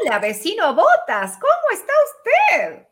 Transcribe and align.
Hola, 0.00 0.18
vecino 0.18 0.74
Botas, 0.74 1.38
¿cómo 1.38 1.70
está 1.72 1.92
usted? 2.04 2.86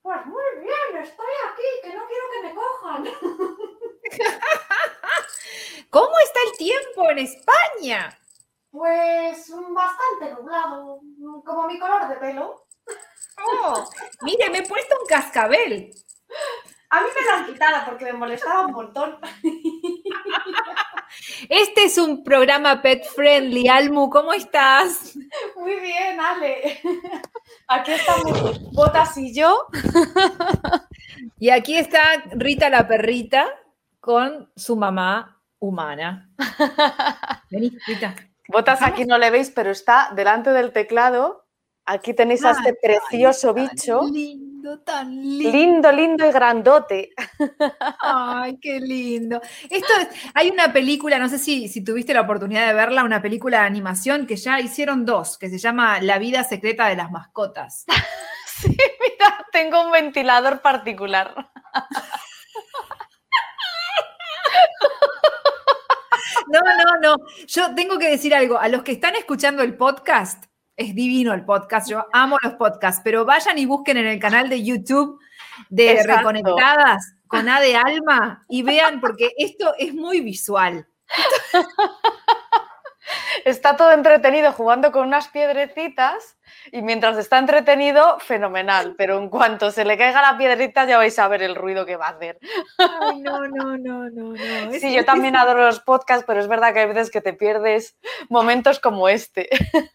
Pues 0.00 0.24
muy 0.26 0.44
bien, 0.60 1.02
estoy 1.02 1.26
aquí, 1.50 1.64
que 1.82 1.92
no 1.94 2.06
quiero 2.06 2.24
que 2.32 2.42
me 2.48 2.54
cojan. 2.54 3.04
¿Cómo 5.90 6.18
está 6.24 6.40
el 6.46 6.52
tiempo 6.56 7.10
en 7.10 7.18
España? 7.18 8.18
Pues 8.70 9.52
bastante 9.74 10.30
nublado, 10.34 11.00
como 11.44 11.66
mi 11.66 11.78
color 11.78 12.08
de 12.08 12.16
pelo. 12.16 12.66
Oh, 13.44 13.84
mire, 14.22 14.48
me 14.50 14.58
he 14.58 14.66
puesto 14.66 14.96
un 15.00 15.06
cascabel. 15.06 15.92
A 16.90 17.00
mí 17.02 17.08
me 17.14 17.22
lo 17.26 17.32
han 17.32 17.46
quitado 17.46 17.84
porque 17.84 18.06
me 18.06 18.14
molestaba 18.14 18.64
un 18.66 18.72
montón. 18.72 19.20
Este 21.48 21.84
es 21.84 21.98
un 21.98 22.22
programa 22.24 22.82
pet 22.82 23.04
friendly. 23.04 23.68
Almu, 23.68 24.10
¿cómo 24.10 24.32
estás? 24.32 25.16
Muy 25.56 25.76
bien, 25.76 26.20
Ale. 26.20 26.80
Aquí 27.68 27.92
estamos 27.92 28.72
Botas 28.72 29.16
y 29.18 29.34
yo. 29.34 29.66
Y 31.38 31.50
aquí 31.50 31.76
está 31.76 32.00
Rita 32.32 32.68
la 32.70 32.86
perrita 32.88 33.46
con 34.00 34.50
su 34.56 34.76
mamá 34.76 35.40
humana. 35.58 36.30
Vení, 37.50 37.76
Rita. 37.86 38.14
Botas 38.48 38.82
aquí 38.82 39.04
no 39.04 39.18
le 39.18 39.30
veis, 39.30 39.50
pero 39.50 39.70
está 39.70 40.10
delante 40.14 40.50
del 40.50 40.72
teclado. 40.72 41.46
Aquí 41.84 42.14
tenéis 42.14 42.44
a 42.44 42.52
este 42.52 42.74
precioso 42.74 43.54
bicho. 43.54 44.02
Lindo, 44.10 44.47
tan 44.84 45.14
lindo. 45.14 45.50
Lindo, 45.50 45.92
lindo 45.92 46.26
y 46.26 46.32
grandote. 46.32 47.10
Ay, 48.00 48.58
qué 48.60 48.80
lindo. 48.80 49.40
Esto 49.70 49.92
es, 50.00 50.08
hay 50.34 50.50
una 50.50 50.72
película, 50.72 51.18
no 51.18 51.28
sé 51.28 51.38
si, 51.38 51.68
si 51.68 51.82
tuviste 51.82 52.14
la 52.14 52.22
oportunidad 52.22 52.66
de 52.66 52.74
verla, 52.74 53.04
una 53.04 53.22
película 53.22 53.60
de 53.60 53.66
animación 53.66 54.26
que 54.26 54.36
ya 54.36 54.60
hicieron 54.60 55.04
dos, 55.04 55.38
que 55.38 55.48
se 55.48 55.58
llama 55.58 56.00
La 56.00 56.18
vida 56.18 56.44
secreta 56.44 56.86
de 56.88 56.96
las 56.96 57.10
mascotas. 57.10 57.84
Sí, 58.60 58.66
mira, 58.70 59.46
tengo 59.52 59.84
un 59.84 59.92
ventilador 59.92 60.60
particular. 60.62 61.48
No, 66.48 66.60
no, 66.60 67.00
no. 67.00 67.16
Yo 67.46 67.74
tengo 67.74 67.98
que 67.98 68.08
decir 68.08 68.34
algo. 68.34 68.58
A 68.58 68.68
los 68.68 68.82
que 68.82 68.92
están 68.92 69.14
escuchando 69.16 69.62
el 69.62 69.76
podcast, 69.76 70.46
es 70.78 70.94
divino 70.94 71.34
el 71.34 71.44
podcast. 71.44 71.90
Yo 71.90 72.06
amo 72.12 72.38
los 72.42 72.54
podcasts, 72.54 73.02
pero 73.04 73.24
vayan 73.24 73.58
y 73.58 73.66
busquen 73.66 73.98
en 73.98 74.06
el 74.06 74.20
canal 74.20 74.48
de 74.48 74.62
YouTube 74.62 75.20
de 75.68 75.92
Exacto. 75.92 76.30
Reconectadas 76.30 77.14
con 77.26 77.48
A 77.48 77.60
de 77.60 77.76
Alma 77.76 78.44
y 78.48 78.62
vean, 78.62 79.00
porque 79.00 79.32
esto 79.36 79.74
es 79.76 79.92
muy 79.92 80.20
visual. 80.20 80.86
Está 83.44 83.76
todo 83.76 83.92
entretenido 83.92 84.52
jugando 84.52 84.92
con 84.92 85.06
unas 85.06 85.28
piedrecitas 85.28 86.37
y 86.72 86.82
mientras 86.82 87.16
está 87.18 87.38
entretenido, 87.38 88.18
fenomenal. 88.20 88.94
Pero 88.96 89.18
en 89.18 89.28
cuanto 89.28 89.70
se 89.70 89.84
le 89.84 89.96
caiga 89.96 90.22
la 90.22 90.36
piedrita, 90.38 90.84
ya 90.84 90.98
vais 90.98 91.18
a 91.18 91.28
ver 91.28 91.42
el 91.42 91.54
ruido 91.54 91.86
que 91.86 91.96
va 91.96 92.06
a 92.06 92.10
hacer. 92.10 92.38
Ay, 92.78 93.20
no, 93.20 93.46
no, 93.46 93.76
no, 93.76 94.10
no, 94.10 94.34
Sí, 94.72 94.94
yo 94.94 95.04
también 95.04 95.36
adoro 95.36 95.64
los 95.64 95.80
podcasts, 95.80 96.24
pero 96.26 96.40
es 96.40 96.48
verdad 96.48 96.72
que 96.72 96.80
hay 96.80 96.86
veces 96.86 97.10
que 97.10 97.20
te 97.20 97.32
pierdes 97.32 97.96
momentos 98.28 98.80
como 98.80 99.08
este. 99.08 99.48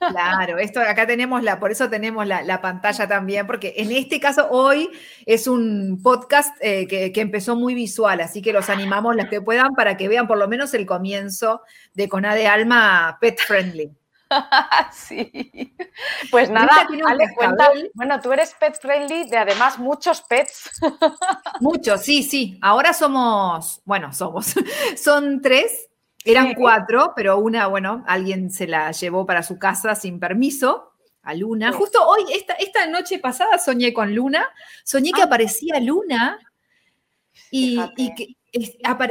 Claro, 0.10 0.58
esto 0.58 0.80
acá 0.80 1.08
tenemos 1.08 1.44
la, 1.44 1.60
por 1.60 1.72
eso 1.72 1.90
tenemos 1.90 2.28
la, 2.28 2.42
la 2.44 2.62
pantalla 2.62 3.08
también, 3.08 3.48
porque 3.48 3.74
en 3.78 3.92
este 3.92 4.20
caso 4.20 4.48
hoy 4.50 4.90
es 5.26 5.48
un 5.48 6.02
podcast 6.04 6.56
eh, 6.62 6.88
que, 6.88 7.12
que 7.12 7.22
empezó 7.22 7.56
muy 7.56 7.74
visual, 7.74 8.22
así 8.22 8.42
que 8.42 8.54
los 8.54 8.70
animamos 8.70 9.16
los 9.16 9.28
que 9.28 9.42
puedan 9.42 9.74
para 9.76 9.98
que 9.98 10.08
vean 10.08 10.28
por 10.28 10.38
lo 10.38 10.48
menos 10.48 10.74
el 10.74 10.86
comienzo 10.86 11.62
de 11.94 12.10
Coná 12.10 12.36
de 12.36 12.48
Alma 12.48 13.18
Pet 13.20 13.40
Friendly. 13.40 13.92
Sí. 14.94 15.74
Pues 16.32 16.50
nada, 16.50 16.88
Ale, 17.08 17.26
cuenta. 17.36 17.72
Bueno, 17.94 18.20
tú 18.22 18.32
eres 18.32 18.54
pet 18.60 18.80
friendly 18.80 19.30
de 19.30 19.38
además 19.38 19.78
muchos 19.80 20.22
pets. 20.22 20.70
Muchos, 21.60 22.02
sí, 22.02 22.24
sí. 22.24 22.58
Ahora 22.62 22.94
somos, 22.94 23.82
bueno, 23.86 24.14
somos, 24.14 24.54
son 24.98 25.42
tres, 25.42 25.90
eran 26.26 26.50
Sí. 26.50 26.56
cuatro, 26.56 27.14
pero 27.16 27.38
una, 27.38 27.68
bueno, 27.68 28.04
alguien 28.08 28.50
se 28.52 28.68
la 28.68 28.92
llevó 28.92 29.26
para 29.26 29.44
su 29.44 29.58
casa 29.60 29.96
sin 29.96 30.20
permiso. 30.20 30.90
A 31.26 31.34
Luna. 31.34 31.72
Sí. 31.72 31.78
Justo 31.78 32.06
hoy, 32.06 32.24
esta, 32.34 32.54
esta 32.56 32.86
noche 32.88 33.18
pasada, 33.20 33.58
soñé 33.58 33.94
con 33.94 34.14
Luna. 34.14 34.46
Soñé 34.84 35.12
que 35.14 35.22
Ah. 35.22 35.26
aparecía 35.26 35.80
Luna 35.80 36.38
y, 37.50 37.80
y 37.96 38.14
que 38.14 38.36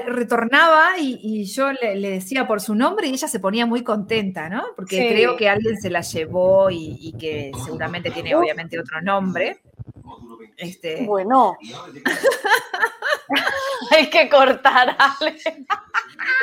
retornaba 0.06 0.98
y, 0.98 1.18
y 1.22 1.44
yo 1.46 1.72
le, 1.72 1.96
le 1.96 2.10
decía 2.10 2.46
por 2.46 2.60
su 2.60 2.74
nombre 2.74 3.08
y 3.08 3.12
ella 3.12 3.28
se 3.28 3.40
ponía 3.40 3.66
muy 3.66 3.82
contenta, 3.82 4.48
¿no? 4.48 4.64
Porque 4.76 4.96
Sí. 4.96 5.08
creo 5.08 5.36
que 5.36 5.48
alguien 5.48 5.80
se 5.80 5.90
la 5.90 6.00
llevó 6.02 6.70
y, 6.70 6.96
y 7.00 7.12
que 7.18 7.50
seguramente 7.64 8.10
tiene 8.10 8.34
obviamente 8.34 8.78
otro 8.78 9.00
nombre. 9.02 9.60
Este, 10.56 11.04
Bueno. 11.06 11.56
Hay 13.90 14.08
que 14.10 14.28
cortar, 14.28 14.96
Ale. 14.98 15.36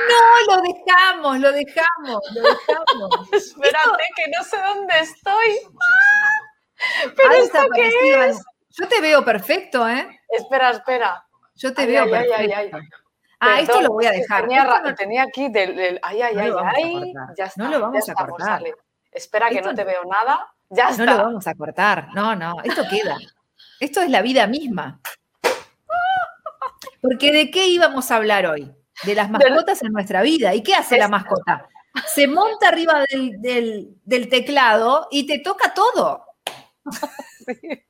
No, 0.10 0.56
lo 0.56 0.62
dejamos, 0.62 1.40
lo 1.40 1.52
dejamos, 1.52 2.22
lo 2.36 2.42
dejamos. 2.42 3.34
Espérate, 3.34 4.04
que 4.16 4.24
no 4.38 4.44
sé 4.44 4.58
dónde 4.58 4.94
estoy. 5.00 5.60
Pero 7.16 7.30
Ha 7.32 7.38
esto 7.38 7.60
qué 7.76 8.26
es? 8.28 8.40
Yo 8.72 8.88
te 8.88 9.02
veo 9.02 9.24
perfecto, 9.26 9.88
¿eh? 9.88 10.08
Espera, 10.30 10.72
espera. 10.72 11.26
Yo 11.60 11.74
te 11.74 11.82
Ay, 11.82 11.88
veo 11.88 12.04
ay, 12.16 12.52
ay. 12.52 12.72
Ah, 13.42 13.60
esto 13.60 13.82
lo 13.82 13.90
voy 13.90 14.06
a 14.06 14.12
dejar. 14.12 14.42
Tenía, 14.44 14.64
no- 14.64 15.22
aquí 15.24 15.50
del, 15.50 15.76
del- 15.76 16.00
ay, 16.04 16.22
ay, 16.22 16.36
No 16.36 16.60
ay, 16.60 16.84
ay. 16.84 17.14
Ya 17.38 17.44
No 17.56 17.66
está, 17.66 17.70
lo 17.70 17.80
vamos 17.82 18.10
a 18.10 18.14
cortar. 18.14 18.64
Espera 19.12 19.50
que 19.50 19.62
no 19.62 19.74
te 19.74 19.84
no- 19.84 19.88
veo 19.92 20.04
nada. 20.06 20.48
Ya 20.70 20.86
No 20.86 20.90
está. 20.92 21.06
lo 21.06 21.18
vamos 21.24 21.48
a 21.48 21.54
cortar. 21.56 22.08
No, 22.14 22.36
no, 22.36 22.56
esto 22.64 22.84
queda. 22.90 23.18
Esto 23.80 24.02
es 24.02 24.10
la 24.10 24.22
vida 24.22 24.48
misma. 24.48 25.00
Porque 27.02 27.32
¿de 27.32 27.50
qué 27.52 27.68
íbamos 27.68 28.12
a 28.12 28.16
hablar 28.18 28.46
hoy? 28.46 28.72
De 29.04 29.16
las 29.16 29.30
mascotas 29.30 29.82
en 29.84 29.94
nuestra 29.94 30.22
vida. 30.22 30.54
¿Y 30.54 30.62
qué 30.64 30.76
hace 30.76 30.98
la 30.98 31.08
mascota? 31.08 31.68
Se 32.08 32.28
monta 32.28 32.68
arriba 32.70 33.04
del, 33.10 33.42
del- 33.42 33.96
del 34.04 34.30
teclado 34.30 35.08
y 35.12 35.26
te 35.28 35.40
toca 35.40 35.74
todo. 35.74 36.26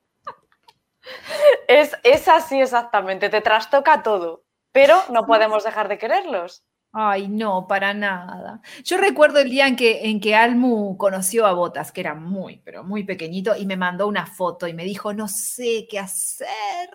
Es, 1.67 1.95
es 2.03 2.27
así 2.27 2.59
exactamente, 2.59 3.29
te 3.29 3.41
trastoca 3.41 4.01
todo, 4.03 4.43
pero 4.71 5.01
no 5.11 5.25
podemos 5.25 5.63
dejar 5.63 5.87
de 5.87 5.97
quererlos. 5.97 6.63
Ay, 6.91 7.27
no, 7.27 7.67
para 7.67 7.93
nada. 7.93 8.61
Yo 8.83 8.97
recuerdo 8.97 9.39
el 9.39 9.51
día 9.51 9.67
en 9.67 9.75
que, 9.75 10.09
en 10.09 10.19
que 10.19 10.35
Almu 10.35 10.97
conoció 10.97 11.45
a 11.45 11.53
Botas, 11.53 11.91
que 11.91 12.01
era 12.01 12.15
muy, 12.15 12.61
pero 12.65 12.83
muy 12.83 13.03
pequeñito, 13.03 13.55
y 13.55 13.67
me 13.67 13.77
mandó 13.77 14.07
una 14.07 14.25
foto 14.25 14.67
y 14.67 14.73
me 14.73 14.83
dijo, 14.83 15.13
no 15.13 15.27
sé 15.27 15.85
qué 15.87 15.99
hacer. 15.99 16.89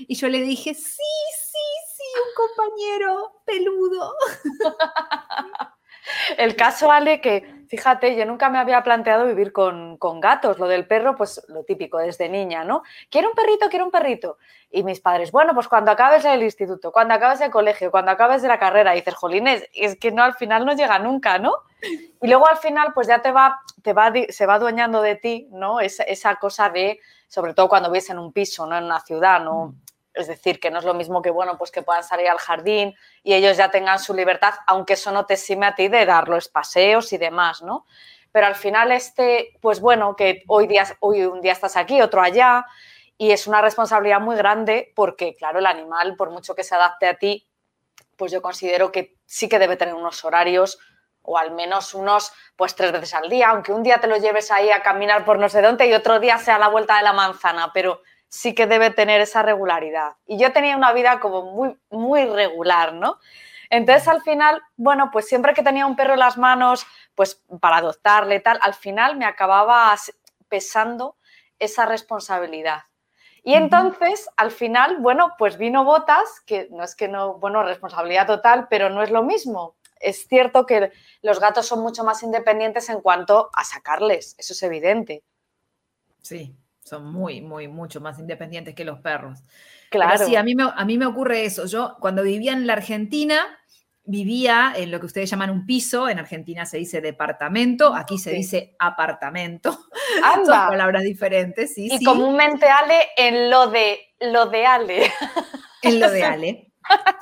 Y 0.00 0.16
yo 0.16 0.28
le 0.28 0.40
dije, 0.40 0.74
sí, 0.74 0.82
sí, 0.82 1.58
sí, 1.96 2.02
un 2.26 2.48
compañero 2.48 3.42
peludo. 3.46 4.14
El 6.36 6.56
caso, 6.56 6.90
Ale, 6.90 7.20
que 7.20 7.61
fíjate, 7.72 8.14
yo 8.16 8.26
nunca 8.26 8.50
me 8.50 8.58
había 8.58 8.82
planteado 8.82 9.24
vivir 9.24 9.50
con, 9.50 9.96
con 9.96 10.20
gatos. 10.20 10.58
Lo 10.58 10.68
del 10.68 10.86
perro, 10.86 11.16
pues 11.16 11.42
lo 11.48 11.64
típico 11.64 11.96
desde 11.96 12.28
niña, 12.28 12.64
¿no? 12.64 12.82
Quiero 13.08 13.30
un 13.30 13.34
perrito, 13.34 13.70
quiero 13.70 13.86
un 13.86 13.90
perrito. 13.90 14.36
Y 14.70 14.82
mis 14.82 15.00
padres, 15.00 15.32
bueno, 15.32 15.54
pues 15.54 15.68
cuando 15.68 15.90
acabes 15.90 16.22
el 16.26 16.42
instituto, 16.42 16.92
cuando 16.92 17.14
acabes 17.14 17.40
el 17.40 17.50
colegio, 17.50 17.90
cuando 17.90 18.10
acabes 18.10 18.42
de 18.42 18.48
la 18.48 18.58
carrera, 18.58 18.92
dices, 18.92 19.14
jolines, 19.14 19.66
es 19.72 19.96
que 19.96 20.12
no, 20.12 20.22
al 20.22 20.34
final 20.34 20.66
no 20.66 20.74
llega 20.74 20.98
nunca, 20.98 21.38
¿no? 21.38 21.54
Y 22.20 22.28
luego 22.28 22.46
al 22.46 22.58
final, 22.58 22.92
pues 22.92 23.08
ya 23.08 23.22
te 23.22 23.32
va, 23.32 23.62
te 23.82 23.94
va, 23.94 24.12
se 24.28 24.44
va 24.44 24.54
adueñando 24.56 25.00
de 25.00 25.16
ti, 25.16 25.48
¿no? 25.50 25.80
Esa, 25.80 26.02
esa 26.02 26.36
cosa 26.36 26.68
de, 26.68 27.00
sobre 27.26 27.54
todo 27.54 27.70
cuando 27.70 27.90
vives 27.90 28.10
en 28.10 28.18
un 28.18 28.34
piso, 28.34 28.66
¿no? 28.66 28.76
En 28.76 28.84
una 28.84 29.00
ciudad, 29.00 29.42
¿no? 29.42 29.74
Es 30.14 30.26
decir, 30.26 30.60
que 30.60 30.70
no 30.70 30.78
es 30.78 30.84
lo 30.84 30.94
mismo 30.94 31.22
que, 31.22 31.30
bueno, 31.30 31.56
pues 31.56 31.70
que 31.70 31.82
puedan 31.82 32.04
salir 32.04 32.28
al 32.28 32.38
jardín 32.38 32.94
y 33.22 33.34
ellos 33.34 33.56
ya 33.56 33.70
tengan 33.70 33.98
su 33.98 34.14
libertad, 34.14 34.54
aunque 34.66 34.94
eso 34.94 35.10
no 35.10 35.24
te 35.26 35.34
exime 35.34 35.66
a 35.66 35.74
ti 35.74 35.88
de 35.88 36.04
darlos 36.04 36.48
paseos 36.48 37.12
y 37.12 37.18
demás, 37.18 37.62
¿no? 37.62 37.86
Pero 38.30 38.46
al 38.46 38.54
final 38.54 38.92
este, 38.92 39.58
pues 39.60 39.80
bueno, 39.80 40.16
que 40.16 40.42
hoy, 40.48 40.66
día, 40.66 40.84
hoy 41.00 41.24
un 41.24 41.40
día 41.40 41.52
estás 41.52 41.76
aquí, 41.76 42.00
otro 42.00 42.20
allá, 42.22 42.66
y 43.18 43.30
es 43.30 43.46
una 43.46 43.60
responsabilidad 43.60 44.20
muy 44.20 44.36
grande 44.36 44.92
porque, 44.96 45.36
claro, 45.36 45.60
el 45.60 45.66
animal, 45.66 46.16
por 46.16 46.30
mucho 46.30 46.54
que 46.54 46.64
se 46.64 46.74
adapte 46.74 47.06
a 47.06 47.14
ti, 47.14 47.46
pues 48.16 48.32
yo 48.32 48.42
considero 48.42 48.90
que 48.90 49.16
sí 49.26 49.48
que 49.48 49.58
debe 49.58 49.76
tener 49.76 49.94
unos 49.94 50.24
horarios 50.24 50.78
o 51.22 51.38
al 51.38 51.52
menos 51.52 51.94
unos, 51.94 52.32
pues 52.56 52.74
tres 52.74 52.90
veces 52.90 53.14
al 53.14 53.28
día, 53.28 53.50
aunque 53.50 53.72
un 53.72 53.82
día 53.82 54.00
te 54.00 54.08
lo 54.08 54.16
lleves 54.16 54.50
ahí 54.50 54.70
a 54.70 54.82
caminar 54.82 55.24
por 55.24 55.38
no 55.38 55.48
sé 55.48 55.62
dónde 55.62 55.86
y 55.86 55.94
otro 55.94 56.18
día 56.18 56.38
sea 56.38 56.58
la 56.58 56.68
vuelta 56.68 56.96
de 56.96 57.04
la 57.04 57.12
manzana, 57.12 57.70
pero 57.72 58.02
sí 58.32 58.54
que 58.54 58.66
debe 58.66 58.90
tener 58.90 59.20
esa 59.20 59.42
regularidad. 59.42 60.16
Y 60.26 60.38
yo 60.38 60.52
tenía 60.52 60.74
una 60.74 60.94
vida 60.94 61.20
como 61.20 61.52
muy, 61.52 61.78
muy 61.90 62.24
regular, 62.24 62.94
¿no? 62.94 63.18
Entonces 63.68 64.08
al 64.08 64.22
final, 64.22 64.62
bueno, 64.76 65.10
pues 65.12 65.28
siempre 65.28 65.52
que 65.52 65.62
tenía 65.62 65.84
un 65.86 65.96
perro 65.96 66.14
en 66.14 66.20
las 66.20 66.38
manos, 66.38 66.86
pues 67.14 67.42
para 67.60 67.76
adoptarle 67.76 68.40
tal, 68.40 68.58
al 68.62 68.72
final 68.72 69.16
me 69.16 69.26
acababa 69.26 69.94
pesando 70.48 71.16
esa 71.58 71.84
responsabilidad. 71.84 72.84
Y 73.44 73.54
entonces, 73.54 74.30
al 74.36 74.50
final, 74.50 74.98
bueno, 75.00 75.34
pues 75.36 75.58
vino 75.58 75.84
Botas, 75.84 76.40
que 76.46 76.68
no 76.70 76.84
es 76.84 76.94
que 76.94 77.08
no, 77.08 77.34
bueno, 77.34 77.62
responsabilidad 77.62 78.26
total, 78.26 78.66
pero 78.70 78.88
no 78.88 79.02
es 79.02 79.10
lo 79.10 79.22
mismo. 79.22 79.76
Es 80.00 80.26
cierto 80.26 80.64
que 80.64 80.90
los 81.20 81.38
gatos 81.38 81.66
son 81.66 81.80
mucho 81.80 82.02
más 82.02 82.22
independientes 82.22 82.88
en 82.88 83.00
cuanto 83.00 83.50
a 83.52 83.64
sacarles, 83.64 84.36
eso 84.38 84.52
es 84.54 84.62
evidente. 84.62 85.22
Sí, 86.22 86.56
son 86.84 87.12
muy, 87.12 87.40
muy, 87.40 87.68
mucho 87.68 88.00
más 88.00 88.18
independientes 88.18 88.74
que 88.74 88.84
los 88.84 89.00
perros. 89.00 89.40
Claro. 89.90 90.26
sí, 90.26 90.36
a 90.36 90.42
mí, 90.42 90.54
me, 90.54 90.64
a 90.74 90.84
mí 90.84 90.98
me 90.98 91.06
ocurre 91.06 91.44
eso. 91.44 91.66
Yo 91.66 91.96
cuando 92.00 92.22
vivía 92.22 92.52
en 92.52 92.66
la 92.66 92.72
Argentina, 92.72 93.44
vivía 94.04 94.72
en 94.74 94.90
lo 94.90 94.98
que 95.00 95.06
ustedes 95.06 95.30
llaman 95.30 95.50
un 95.50 95.66
piso, 95.66 96.08
en 96.08 96.18
Argentina 96.18 96.66
se 96.66 96.78
dice 96.78 97.00
departamento, 97.00 97.94
aquí 97.94 98.18
se 98.18 98.32
dice 98.32 98.74
apartamento. 98.78 99.78
Son 100.44 100.46
palabras 100.46 101.02
diferentes, 101.02 101.74
sí. 101.74 101.88
Y 101.90 102.04
comúnmente 102.04 102.66
Ale 102.66 103.08
en 103.16 103.50
lo 103.50 103.68
de 103.68 103.98
lo 104.20 104.46
de 104.46 104.66
Ale. 104.66 105.12
En 105.82 106.00
lo 106.00 106.10
de 106.10 106.22
Ale. 106.24 106.71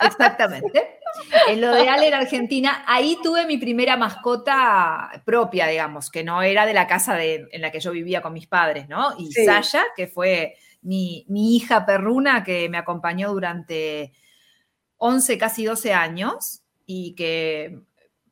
Exactamente. 0.01 1.01
En 1.49 1.61
lo 1.61 1.73
de 1.73 1.89
Ale 1.89 2.09
en 2.09 2.15
Argentina, 2.15 2.85
ahí 2.87 3.19
tuve 3.23 3.47
mi 3.47 3.59
primera 3.59 3.97
mascota 3.97 5.11
propia, 5.25 5.67
digamos, 5.67 6.11
que 6.11 6.25
no 6.25 6.43
era 6.43 6.67
de 6.67 6.75
la 6.75 6.87
casa 6.87 7.23
en 7.23 7.61
la 7.61 7.71
que 7.71 7.81
yo 7.81 7.93
vivía 7.93 8.23
con 8.23 8.33
mis 8.33 8.47
padres, 8.47 8.89
¿no? 8.89 9.15
Y 9.19 9.33
Saya, 9.33 9.85
que 9.97 10.07
fue 10.07 10.55
mi, 10.83 11.25
mi 11.29 11.57
hija 11.57 11.85
perruna 11.85 12.45
que 12.45 12.69
me 12.69 12.79
acompañó 12.79 13.33
durante 13.33 14.13
11, 14.99 15.39
casi 15.39 15.65
12 15.65 15.93
años 15.93 16.63
y 16.87 17.15
que 17.15 17.81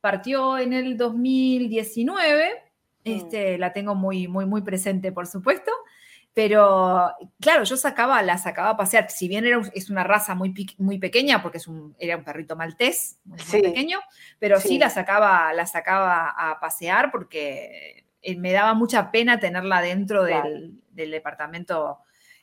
partió 0.01 0.57
en 0.57 0.73
el 0.73 0.97
2019. 0.97 2.49
Mm. 3.05 3.11
Este, 3.11 3.57
la 3.57 3.73
tengo 3.73 3.95
muy, 3.95 4.27
muy, 4.27 4.45
muy 4.45 4.61
presente, 4.61 5.11
por 5.11 5.27
supuesto. 5.27 5.71
Pero 6.33 7.11
claro, 7.39 7.63
yo 7.63 7.75
sacaba, 7.75 8.21
la 8.21 8.37
sacaba 8.37 8.69
a 8.69 8.77
pasear, 8.77 9.09
si 9.09 9.27
bien 9.27 9.45
era, 9.45 9.61
es 9.73 9.89
una 9.89 10.03
raza 10.03 10.35
muy, 10.35 10.53
muy 10.77 10.99
pequeña, 10.99 11.41
porque 11.41 11.57
es 11.57 11.67
un, 11.67 11.95
era 11.99 12.17
un 12.17 12.23
perrito 12.23 12.55
maltés, 12.55 13.19
muy, 13.25 13.61
pequeño, 13.61 13.99
pero 14.37 14.59
sí. 14.59 14.77
la, 14.77 14.89
sacaba, 14.89 15.51
la 15.53 15.65
sacaba 15.65 16.29
a 16.29 16.59
pasear 16.59 17.11
porque 17.11 18.05
eh, 18.21 18.35
me 18.37 18.51
daba 18.51 18.73
mucha 18.73 19.11
pena 19.11 19.39
tenerla 19.39 19.81
dentro 19.81 20.23
del, 20.23 20.81
departamento 20.91 21.99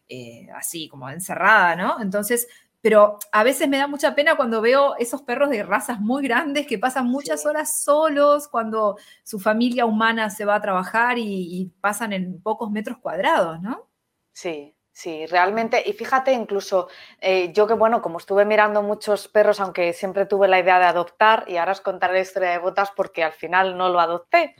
eh, 0.08 0.48
así 0.54 0.88
como 0.88 1.10
encerrada, 1.10 1.76
¿no? 1.76 2.00
Entonces 2.00 2.48
pero 2.86 3.18
a 3.32 3.42
veces 3.42 3.68
me 3.68 3.78
da 3.78 3.88
mucha 3.88 4.14
pena 4.14 4.36
cuando 4.36 4.60
veo 4.60 4.94
esos 4.96 5.20
perros 5.22 5.50
de 5.50 5.64
razas 5.64 5.98
muy 5.98 6.22
grandes 6.22 6.68
que 6.68 6.78
pasan 6.78 7.08
muchas 7.08 7.44
horas 7.44 7.82
solos 7.82 8.46
cuando 8.46 8.96
su 9.24 9.40
familia 9.40 9.86
humana 9.86 10.30
se 10.30 10.44
va 10.44 10.54
a 10.54 10.60
trabajar 10.60 11.18
y, 11.18 11.72
pasan 11.80 12.12
en 12.12 12.40
pocos 12.40 12.70
metros 12.70 12.98
cuadrados, 12.98 13.60
¿no? 13.60 13.90
Sí, 14.32 14.72
Sí, 14.92 15.26
realmente, 15.26 15.82
y 15.84 15.92
fíjate, 15.92 16.32
incluso 16.32 16.88
eh, 17.20 17.52
yo 17.52 17.66
que, 17.66 17.74
bueno, 17.74 18.00
como 18.00 18.16
estuve 18.16 18.46
mirando 18.46 18.82
muchos 18.82 19.28
perros, 19.28 19.60
aunque 19.60 19.92
siempre 19.92 20.24
tuve 20.24 20.48
la 20.48 20.58
idea 20.58 20.78
de 20.78 20.86
adoptar, 20.86 21.44
y 21.48 21.58
ahora 21.58 21.72
os 21.72 21.82
contaré 21.82 22.14
la 22.14 22.20
historia 22.20 22.50
de 22.52 22.58
Botas 22.58 22.92
porque 22.96 23.22
al 23.22 23.32
final 23.32 23.76
no 23.76 23.90
lo 23.90 24.00
adopté, 24.00 24.54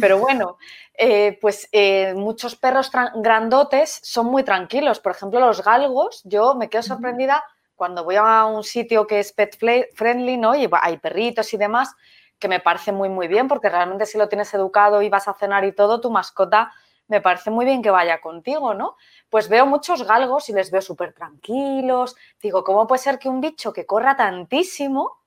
pero 0.00 0.18
bueno, 0.18 0.56
eh, 0.94 1.36
pues 1.42 1.68
eh, 1.72 2.14
muchos 2.14 2.56
perros 2.56 2.90
grandotes 3.16 4.00
son 4.02 4.26
muy 4.26 4.44
tranquilos. 4.44 5.00
Por 5.00 5.12
ejemplo, 5.12 5.40
los 5.40 5.62
galgos, 5.62 6.22
yo 6.24 6.54
me 6.54 6.70
quedo 6.70 6.82
sorprendida 6.82 7.44
cuando 7.76 8.02
voy 8.04 8.16
a 8.16 8.46
un 8.46 8.64
sitio 8.64 9.06
que 9.06 9.20
es 9.20 9.32
pet 9.32 9.56
friendly, 9.94 10.36
¿no? 10.36 10.54
Y 10.54 10.68
hay 10.80 10.98
perritos 10.98 11.52
y 11.54 11.56
demás, 11.56 11.94
que 12.38 12.48
me 12.48 12.60
parece 12.60 12.92
muy, 12.92 13.08
muy 13.08 13.28
bien, 13.28 13.48
porque 13.48 13.68
realmente 13.68 14.06
si 14.06 14.18
lo 14.18 14.28
tienes 14.28 14.52
educado 14.54 15.02
y 15.02 15.08
vas 15.08 15.28
a 15.28 15.34
cenar 15.34 15.64
y 15.64 15.72
todo, 15.72 16.00
tu 16.00 16.10
mascota 16.10 16.72
me 17.08 17.20
parece 17.20 17.50
muy 17.50 17.64
bien 17.64 17.82
que 17.82 17.90
vaya 17.90 18.20
contigo, 18.20 18.74
¿no? 18.74 18.96
Pues 19.30 19.48
veo 19.48 19.64
muchos 19.66 20.02
galgos 20.02 20.48
y 20.48 20.52
les 20.52 20.70
veo 20.70 20.82
súper 20.82 21.12
tranquilos. 21.12 22.16
Digo, 22.42 22.64
¿cómo 22.64 22.86
puede 22.86 23.00
ser 23.00 23.18
que 23.18 23.28
un 23.28 23.40
bicho 23.40 23.72
que 23.72 23.86
corra 23.86 24.16
tantísimo 24.16 25.18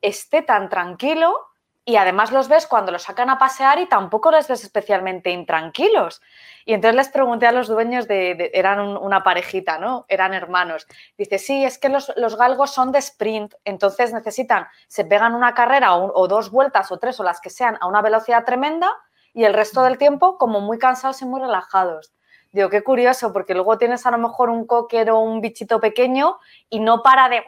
esté 0.00 0.42
tan 0.42 0.68
tranquilo 0.68 1.47
y 1.88 1.96
además 1.96 2.32
los 2.32 2.48
ves 2.48 2.66
cuando 2.66 2.92
los 2.92 3.04
sacan 3.04 3.30
a 3.30 3.38
pasear 3.38 3.78
y 3.78 3.86
tampoco 3.86 4.30
los 4.30 4.46
ves 4.46 4.62
especialmente 4.62 5.30
intranquilos. 5.30 6.20
Y 6.66 6.74
entonces 6.74 6.94
les 6.94 7.08
pregunté 7.08 7.46
a 7.46 7.52
los 7.52 7.66
dueños 7.66 8.06
de, 8.06 8.50
eran 8.52 8.78
una 8.98 9.22
parejita, 9.22 9.78
¿no? 9.78 10.04
Eran 10.06 10.34
hermanos. 10.34 10.86
Dice, 11.16 11.38
sí, 11.38 11.64
es 11.64 11.78
que 11.78 11.88
los, 11.88 12.12
galgos 12.36 12.72
son 12.72 12.92
de 12.92 12.98
sprint, 12.98 13.54
entonces 13.64 14.12
necesitan, 14.12 14.66
se 14.86 15.06
pegan 15.06 15.34
una 15.34 15.54
carrera 15.54 15.96
o, 15.96 16.28
dos 16.28 16.50
vueltas 16.50 16.92
o 16.92 16.98
tres 16.98 17.18
o 17.20 17.22
las 17.22 17.40
que 17.40 17.48
sean 17.48 17.78
a 17.80 17.86
una 17.86 18.02
velocidad 18.02 18.44
tremenda 18.44 18.92
y 19.32 19.44
el 19.44 19.54
resto 19.54 19.82
del 19.82 19.96
tiempo 19.96 20.36
como 20.36 20.60
muy 20.60 20.76
cansados 20.78 21.22
y 21.22 21.24
muy 21.24 21.40
relajados. 21.40 22.12
Digo, 22.50 22.70
qué 22.70 22.82
curioso, 22.82 23.32
porque 23.32 23.54
luego 23.54 23.76
tienes 23.76 24.06
a 24.06 24.10
lo 24.10 24.18
mejor 24.18 24.48
un 24.48 24.66
cocker 24.66 25.10
o 25.10 25.20
un 25.20 25.40
bichito 25.40 25.80
pequeño 25.80 26.38
y 26.70 26.80
no 26.80 27.02
para 27.02 27.28
de 27.28 27.44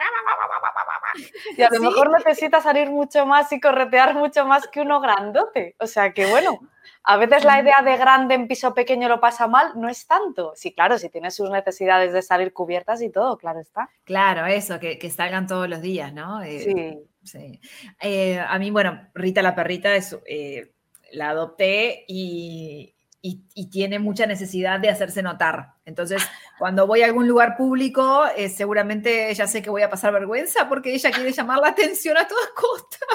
y 1.57 1.63
a 1.63 1.71
lo 1.71 1.81
mejor 1.81 2.11
necesita 2.13 2.61
salir 2.61 2.91
mucho 2.91 3.27
más 3.27 3.51
y 3.53 3.61
corretear 3.61 4.15
mucho 4.15 4.45
más 4.45 4.69
que 4.69 4.81
uno 4.83 5.01
grandote. 5.01 5.75
O 5.79 5.87
sea 5.87 6.13
que 6.13 6.27
bueno, 6.27 6.61
a 7.03 7.17
veces 7.17 7.45
la 7.45 7.61
idea 7.61 7.83
de 7.83 7.97
grande 7.97 8.35
en 8.35 8.47
piso 8.47 8.75
pequeño 8.75 9.09
lo 9.09 9.21
pasa 9.21 9.47
mal, 9.47 9.73
no 9.75 9.89
es 9.89 10.07
tanto. 10.07 10.53
Sí, 10.55 10.73
claro, 10.73 10.99
si 10.99 11.09
tiene 11.09 11.31
sus 11.31 11.51
necesidades 11.51 12.13
de 12.13 12.23
salir 12.23 12.53
cubiertas 12.53 13.01
y 13.03 13.11
todo, 13.11 13.39
claro 13.39 13.61
está. 13.61 13.89
Claro, 14.05 14.47
eso, 14.47 14.79
que, 14.79 15.11
salgan 15.11 15.47
todos 15.47 15.69
los 15.69 15.81
días, 15.81 16.13
¿no? 16.13 16.43
Eh, 16.43 17.01
sí. 17.25 17.61
Eh, 18.01 18.39
a 18.39 18.59
mí, 18.59 18.71
bueno, 18.71 19.09
Rita 19.15 19.43
la 19.43 19.55
perrita 19.55 19.95
es, 19.95 20.17
eh, 20.27 20.73
la 21.13 21.31
adopté 21.31 22.05
y, 22.07 22.95
y, 23.23 23.69
tiene 23.71 23.99
mucha 23.99 24.27
necesidad 24.27 24.81
de 24.81 24.89
hacerse 24.89 25.23
notar. 25.23 25.75
Entonces, 25.85 26.23
cuando 26.59 26.87
voy 26.87 27.03
a 27.03 27.07
algún 27.07 27.29
lugar 27.29 27.57
público, 27.57 28.25
eh, 28.37 28.49
seguramente 28.49 29.31
ella 29.31 29.47
sé 29.47 29.63
que 29.63 29.71
voy 29.71 29.83
a 29.83 29.91
pasar 29.91 30.13
vergüenza 30.13 30.69
porque 30.69 30.95
ella 30.95 31.11
quiere 31.11 31.33
llamar 31.33 31.59
la 31.59 31.69
atención 31.69 32.17
a 32.17 32.27
todas 32.27 32.51
costas. 32.55 33.09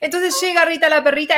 Entonces 0.00 0.38
llega 0.42 0.64
Rita 0.64 0.88
la 0.88 1.02
perrita 1.02 1.34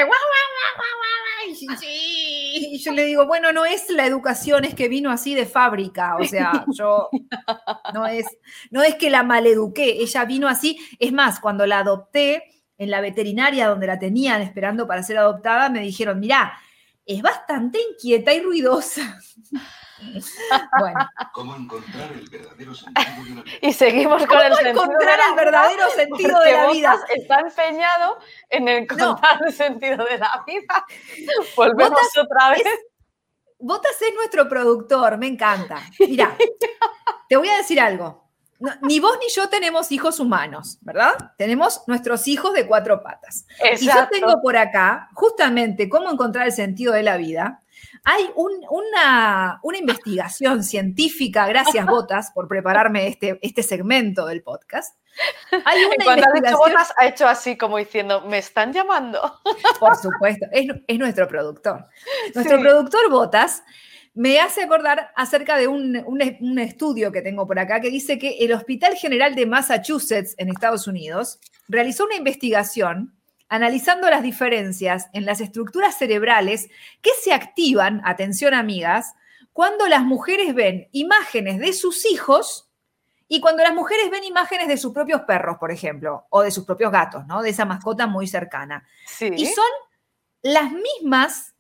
y, 1.49 2.75
y 2.75 2.79
yo 2.79 2.93
le 2.93 3.05
digo, 3.05 3.27
bueno, 3.27 3.53
no 3.53 3.65
es 3.65 3.89
la 3.91 4.07
educación, 4.07 4.65
es 4.65 4.75
que 4.75 4.89
vino 4.89 5.11
así 5.11 5.35
de 5.35 5.47
fábrica. 5.47 6.17
O 6.17 6.25
sea, 6.25 6.65
yo 6.77 7.09
no 7.95 8.07
es, 8.07 8.27
no 8.71 8.83
es 8.83 8.97
que 8.97 9.11
la 9.11 9.23
maleduqué, 9.23 10.03
ella 10.03 10.25
vino 10.25 10.49
así. 10.49 10.79
Es 10.99 11.13
más, 11.13 11.39
cuando 11.39 11.67
la 11.67 11.81
adopté 11.81 12.43
en 12.79 12.91
la 12.91 13.01
veterinaria 13.01 13.69
donde 13.69 13.87
la 13.87 13.99
tenían 13.99 14.43
esperando 14.43 14.87
para 14.87 15.03
ser 15.03 15.19
adoptada, 15.19 15.69
me 15.69 15.81
dijeron, 15.81 16.19
mira, 16.19 16.59
es 17.07 17.23
bastante 17.23 17.81
inquieta 17.81 18.33
y 18.33 18.41
ruidosa. 18.41 19.19
bueno. 20.81 21.09
¿Cómo 21.33 21.57
encontrar 21.57 22.13
el 22.13 22.29
verdadero 22.29 22.75
sentido 22.75 23.01
de 23.01 23.33
la 23.33 23.37
vida? 23.43 23.45
Y 23.63 23.73
seguimos 23.73 24.27
con 24.27 24.39
el 24.39 24.55
sentido 24.55 24.85
encontrar 24.85 25.19
el 25.31 25.37
verdadero 25.37 25.91
sentido 25.91 26.41
de 26.41 26.53
la 26.53 26.71
vida? 26.71 26.99
Está 27.15 27.41
empeñado 27.41 28.19
en 28.51 28.69
encontrar 28.69 29.41
el 29.47 29.53
sentido 29.53 30.05
de 30.05 30.19
la 30.19 30.45
vida. 30.47 30.87
Volvemos 31.57 32.19
otra 32.19 32.51
vez. 32.51 32.65
Botas 33.59 34.03
es 34.03 34.15
nuestro 34.15 34.49
productor, 34.49 35.17
me 35.17 35.29
encanta. 35.29 35.81
Mira, 35.99 36.37
te 37.29 37.37
voy 37.37 37.49
a 37.49 37.57
decir 37.57 37.81
algo 37.81 38.26
ni 38.83 39.01
vos 39.01 39.19
ni 39.21 39.29
yo 39.35 39.49
tenemos 39.49 39.93
hijos 39.93 40.21
humanos, 40.21 40.79
¿verdad? 40.81 41.33
Tenemos 41.37 41.83
nuestros 41.87 42.27
hijos 42.29 42.55
de 42.55 42.67
cuatro 42.67 43.03
patas. 43.03 43.47
Y 43.81 43.87
yo 43.87 44.09
tengo 44.11 44.41
por 44.41 44.57
acá, 44.57 45.09
justamente, 45.15 45.89
cómo 45.89 46.11
encontrar 46.11 46.47
el 46.47 46.53
sentido 46.53 46.93
de 46.93 47.03
la 47.03 47.17
vida. 47.17 47.63
Hay 48.05 48.31
una, 48.37 49.61
investigación 49.79 50.63
científica, 50.63 51.47
gracias 51.47 51.85
Botas 51.87 52.31
por 52.33 52.49
prepararme 52.49 53.09
este, 53.09 53.39
este 53.43 53.63
segmento 53.63 54.27
del 54.27 54.43
podcast. 54.43 54.97
Hay 55.65 55.85
una 55.85 56.05
Cuando 56.05 56.27
ha 56.27 56.39
hecho 56.39 56.57
Botas, 56.57 56.95
ha 56.99 57.07
hecho 57.07 57.27
así 57.27 57.57
como 57.57 57.79
diciendo, 57.79 58.23
me 58.23 58.39
están 58.39 58.73
llamando. 58.73 59.41
Por 59.81 59.97
supuesto, 59.97 60.47
es, 60.53 60.99
nuestro 60.99 61.27
productor. 61.29 61.87
Nuestro 62.35 62.61
productor 62.61 63.11
Botas 63.11 63.63
me 64.17 64.41
hace 64.41 64.63
acordar 64.63 65.13
acerca 65.15 65.59
de 65.59 65.69
un, 65.69 66.59
estudio 66.59 67.13
que 67.13 67.21
tengo 67.21 67.47
por 67.47 67.59
acá 67.59 67.83
que 67.83 67.91
dice 67.91 68.19
que 68.19 68.39
el 68.39 68.53
Hospital 68.55 68.95
General 68.95 69.35
de 69.35 69.45
Massachusetts 69.45 70.35
en 70.39 70.49
Estados 70.49 70.87
Unidos 70.87 71.39
realizó 71.69 72.07
una 72.07 72.17
investigación 72.17 73.15
analizando 73.51 74.09
las 74.09 74.23
diferencias 74.23 75.09
en 75.13 75.27
las 75.27 75.43
estructuras 75.43 75.99
cerebrales 75.99 76.71
que 77.03 77.11
se 77.23 77.35
activan, 77.35 78.01
atención 78.07 78.55
amigas, 78.55 79.13
cuando 79.53 79.87
las 79.87 80.03
mujeres 80.03 80.55
ven 80.55 80.89
imágenes 80.93 81.59
de 81.61 81.75
sus 81.75 82.07
hijos 82.07 82.63
Y 83.29 83.41
cuando 83.41 83.65
las 83.65 83.75
mujeres 83.75 84.09
ven 84.09 84.23
imágenes 84.23 84.69
de 84.69 84.77
sus 84.77 84.93
propios 84.93 85.23
perros, 85.23 85.59
por 85.59 85.73
ejemplo, 85.73 86.27
o 86.31 86.43
de 86.43 86.53
sus 86.53 86.65
propios 86.65 86.93
gatos, 86.93 87.27
¿no? 87.27 87.43
De 87.43 87.51
esa 87.51 87.65
mascota 87.65 88.07
muy 88.07 88.29
cercana. 88.29 88.87
Sí. 89.05 89.31
Y 89.37 89.47
son 89.47 89.65
las 90.43 90.71
mismas 90.71 91.56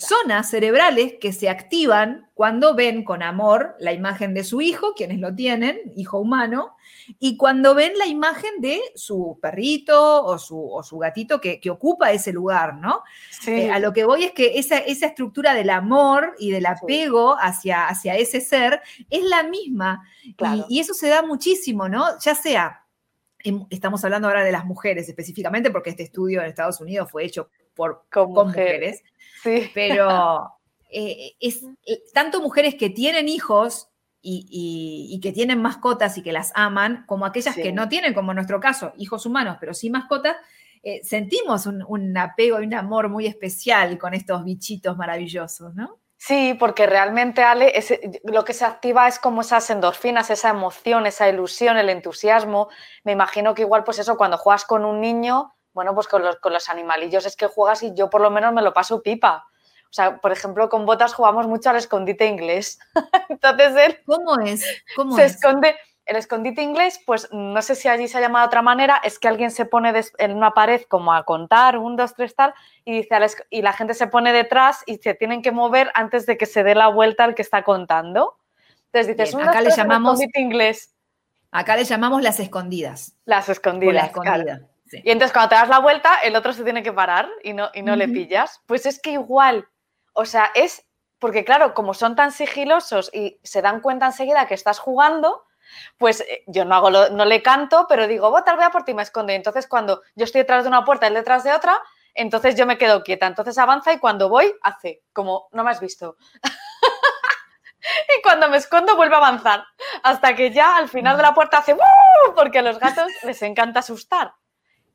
zonas 0.00 0.48
cerebrales 0.48 1.14
que 1.20 1.32
se 1.32 1.48
activan 1.48 2.30
cuando 2.34 2.76
ven 2.76 3.02
con 3.02 3.20
amor 3.20 3.74
la 3.80 3.92
imagen 3.92 4.32
de 4.32 4.44
su 4.44 4.60
hijo, 4.60 4.94
quienes 4.94 5.18
lo 5.18 5.34
tienen, 5.34 5.80
hijo 5.96 6.20
humano, 6.20 6.76
y 7.18 7.36
cuando 7.36 7.74
ven 7.74 7.98
la 7.98 8.06
imagen 8.06 8.60
de 8.60 8.80
su 8.94 9.40
perrito 9.42 10.24
o 10.24 10.38
su, 10.38 10.70
o 10.72 10.84
su 10.84 10.98
gatito 10.98 11.40
que, 11.40 11.58
que 11.58 11.70
ocupa 11.70 12.12
ese 12.12 12.32
lugar, 12.32 12.76
¿no? 12.76 13.02
sí. 13.30 13.50
Eh, 13.50 13.70
a 13.72 13.80
lo 13.80 13.92
que 13.92 14.04
voy 14.04 14.22
es 14.22 14.32
que 14.32 14.58
esa, 14.60 14.78
esa 14.78 15.06
estructura 15.06 15.52
del 15.52 15.68
amor 15.70 16.36
y 16.38 16.52
del 16.52 16.66
apego 16.66 17.36
hacia, 17.40 17.88
hacia 17.88 18.16
ese 18.16 18.40
ser 18.40 18.80
es 19.10 19.24
la 19.24 19.42
misma. 19.42 20.04
Y- 20.22 20.34
Claro. 20.34 20.64
Y, 20.68 20.78
eso 20.78 20.94
se 20.94 21.08
da 21.08 21.22
muchísimo, 21.22 21.88
¿no? 21.88 22.04
Ya 22.20 22.36
sea, 22.36 22.84
em- 23.40 23.66
estamos 23.70 24.04
hablando 24.04 24.28
ahora 24.28 24.44
de 24.44 24.52
las 24.52 24.64
mujeres 24.64 25.08
específicamente, 25.08 25.70
porque 25.72 25.90
este 25.90 26.04
estudio 26.04 26.40
en 26.40 26.46
Estados 26.46 26.80
Unidos 26.80 27.10
fue 27.10 27.24
hecho 27.24 27.50
por, 27.78 28.04
Con 28.12 28.34
con 28.34 28.48
mujeres. 28.48 29.00
mujeres, 29.00 29.02
Sí. 29.42 29.70
pero 29.72 30.50
eh, 30.90 31.32
es 31.40 31.62
eh, 31.86 32.02
tanto 32.12 32.42
mujeres 32.42 32.74
que 32.74 32.90
tienen 32.90 33.28
hijos 33.28 33.88
y, 34.20 34.46
y- 34.50 35.14
y 35.14 35.20
que 35.20 35.32
tienen 35.32 35.62
mascotas 35.62 36.18
y 36.18 36.22
que 36.22 36.32
las 36.32 36.50
aman, 36.54 37.04
como 37.06 37.24
aquellas 37.24 37.54
Sí. 37.54 37.62
que 37.62 37.72
no 37.72 37.88
tienen, 37.88 38.12
como 38.14 38.32
en 38.32 38.36
nuestro 38.36 38.58
caso, 38.60 38.92
hijos 38.98 39.24
humanos, 39.24 39.56
pero 39.60 39.72
sí 39.72 39.88
mascotas, 39.90 40.36
eh, 40.82 41.00
sentimos 41.04 41.66
un, 41.66 41.84
un 41.86 42.16
apego 42.18 42.60
y 42.60 42.66
un 42.66 42.74
amor 42.74 43.08
muy 43.08 43.26
especial 43.26 43.96
con 43.98 44.14
estos 44.14 44.44
bichitos 44.44 44.96
maravillosos, 44.96 45.74
¿no? 45.74 45.98
Sí, 46.20 46.56
porque 46.58 46.84
realmente, 46.86 47.42
Ale, 47.44 47.78
ese- 47.78 48.20
lo 48.24 48.44
que 48.44 48.52
se 48.52 48.64
activa 48.64 49.06
es 49.06 49.20
como 49.20 49.42
esas 49.42 49.70
endorfinas, 49.70 50.30
esa 50.30 50.50
emoción, 50.50 51.06
esa 51.06 51.28
ilusión, 51.28 51.76
el 51.78 51.88
entusiasmo. 51.90 52.68
Me 53.04 53.12
imagino 53.12 53.54
que 53.54 53.62
igual, 53.62 53.84
pues 53.84 54.00
eso, 54.00 54.16
cuando 54.16 54.36
juegas 54.36 54.64
con 54.64 54.84
un 54.84 55.00
niño, 55.00 55.54
bueno, 55.78 55.94
pues 55.94 56.08
con 56.08 56.22
los, 56.24 56.34
con 56.40 56.52
los 56.52 56.68
animalillos 56.68 57.24
es 57.24 57.36
que 57.36 57.46
juegas 57.46 57.84
y 57.84 57.94
yo 57.94 58.10
por 58.10 58.20
lo 58.20 58.30
menos 58.32 58.52
me 58.52 58.62
lo 58.62 58.72
paso 58.74 59.00
pipa. 59.00 59.46
O 59.84 59.92
sea, 59.92 60.16
por 60.16 60.32
ejemplo, 60.32 60.68
con 60.68 60.84
botas 60.86 61.14
jugamos 61.14 61.46
mucho 61.46 61.70
al 61.70 61.76
escondite 61.76 62.26
inglés. 62.26 62.80
Entonces 63.28 63.76
él 63.76 63.98
¿Cómo 64.04 64.40
es? 64.40 64.64
¿Cómo 64.96 65.14
se 65.14 65.26
es? 65.26 65.36
esconde. 65.36 65.76
El 66.04 66.16
escondite 66.16 66.62
inglés, 66.62 67.00
pues 67.06 67.28
no 67.30 67.62
sé 67.62 67.76
si 67.76 67.86
allí 67.86 68.08
se 68.08 68.18
ha 68.18 68.20
llamado 68.20 68.42
de 68.44 68.48
otra 68.48 68.62
manera, 68.62 69.00
es 69.04 69.20
que 69.20 69.28
alguien 69.28 69.52
se 69.52 69.66
pone 69.66 69.92
en 70.18 70.34
una 70.36 70.50
pared 70.52 70.82
como 70.88 71.12
a 71.12 71.22
contar, 71.24 71.78
un, 71.78 71.94
dos, 71.94 72.14
tres, 72.14 72.34
tal, 72.34 72.54
y, 72.84 73.02
dice 73.02 73.14
y 73.50 73.62
la 73.62 73.72
gente 73.72 73.94
se 73.94 74.08
pone 74.08 74.32
detrás 74.32 74.82
y 74.86 74.96
se 74.96 75.14
tienen 75.14 75.42
que 75.42 75.52
mover 75.52 75.92
antes 75.94 76.26
de 76.26 76.36
que 76.36 76.46
se 76.46 76.64
dé 76.64 76.74
la 76.74 76.88
vuelta 76.88 77.22
al 77.22 77.34
que 77.36 77.42
está 77.42 77.62
contando. 77.62 78.36
Entonces 78.86 79.16
dices, 79.16 79.36
Bien, 79.36 79.48
acá 79.48 79.60
le 79.60 79.70
llamamos- 79.70 80.14
escondite 80.18 80.40
inglés, 80.40 80.92
Acá 81.50 81.76
le 81.76 81.84
llamamos 81.84 82.20
las 82.22 82.40
escondidas. 82.40 83.14
las 83.24 83.48
o 83.48 83.52
escondidas. 83.52 84.10
claro. 84.10 84.66
Sí. 84.90 85.00
Y 85.04 85.10
entonces 85.10 85.32
cuando 85.32 85.50
te 85.50 85.54
das 85.56 85.68
la 85.68 85.78
vuelta, 85.80 86.18
el 86.22 86.36
otro 86.36 86.52
se 86.52 86.64
tiene 86.64 86.82
que 86.82 86.92
parar 86.92 87.28
y 87.42 87.52
no, 87.52 87.70
y 87.74 87.82
no 87.82 87.96
le 87.96 88.06
pillas. 88.08 88.60
Pues 88.66 88.86
es 88.86 89.00
que 89.00 89.10
igual, 89.12 89.68
o 90.12 90.24
sea, 90.24 90.50
es 90.54 90.84
porque 91.18 91.44
claro, 91.44 91.74
como 91.74 91.94
son 91.94 92.14
tan 92.16 92.30
sigilosos 92.32 93.10
y 93.12 93.40
se 93.42 93.60
dan 93.62 93.80
cuenta 93.80 94.06
enseguida 94.06 94.46
que 94.46 94.54
estás 94.54 94.78
jugando, 94.78 95.44
pues 95.96 96.20
eh, 96.22 96.44
yo 96.46 96.64
no 96.64 96.74
hago 96.76 96.90
lo- 96.90 97.10
no 97.10 97.24
le 97.24 97.42
canto, 97.42 97.86
pero 97.88 98.06
digo, 98.06 98.30
voy 98.30 98.42
a 98.46 98.70
por 98.70 98.84
ti, 98.84 98.94
me 98.94 99.02
esconde. 99.02 99.32
Y 99.32 99.36
entonces 99.36 99.66
cuando 99.66 100.02
yo 100.14 100.24
estoy 100.24 100.42
detrás 100.42 100.64
de 100.64 100.68
una 100.68 100.84
puerta, 100.84 101.06
él 101.06 101.14
detrás 101.14 101.44
de 101.44 101.52
otra, 101.52 101.80
entonces 102.14 102.54
yo 102.56 102.66
me 102.66 102.78
quedo 102.78 103.02
quieta. 103.02 103.26
Entonces 103.26 103.58
avanza 103.58 103.92
y 103.92 103.98
cuando 103.98 104.28
voy, 104.28 104.54
hace, 104.62 105.02
como 105.12 105.48
no 105.52 105.64
me 105.64 105.70
has 105.70 105.80
visto. 105.80 106.16
y 108.18 108.22
cuando 108.22 108.48
me 108.48 108.56
escondo, 108.56 108.96
vuelve 108.96 109.14
a 109.14 109.18
avanzar. 109.18 109.64
Hasta 110.02 110.34
que 110.34 110.50
ya 110.50 110.76
al 110.76 110.88
final 110.88 111.16
de 111.16 111.22
la 111.22 111.34
puerta 111.34 111.58
hace 111.58 111.76
porque 112.34 112.58
a 112.58 112.62
los 112.62 112.78
gatos 112.78 113.10
les 113.22 113.40
encanta 113.42 113.80
asustar. 113.80 114.32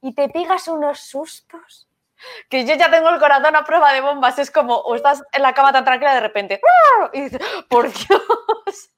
Y 0.04 0.14
te 0.14 0.30
pegas 0.30 0.68
unos 0.68 1.00
sustos. 1.00 1.88
Que 2.50 2.66
yo 2.66 2.76
ya 2.76 2.92
tengo 2.92 3.10
el 3.10 3.20
corazón 3.20 3.56
a 3.56 3.64
prueba 3.64 3.92
de 3.94 4.02
bombas. 4.02 4.38
Es 4.38 4.52
como, 4.52 4.76
o 4.76 4.96
estás 4.96 5.24
en 5.32 5.42
la 5.42 5.54
cama 5.54 5.72
tan 5.74 5.84
tranquila 5.86 6.14
de 6.14 6.20
repente. 6.20 6.62
"¡Uh!", 6.62 7.10
Y 7.14 7.22
dices, 7.22 7.42
por 7.70 7.86
Dios. 7.92 8.92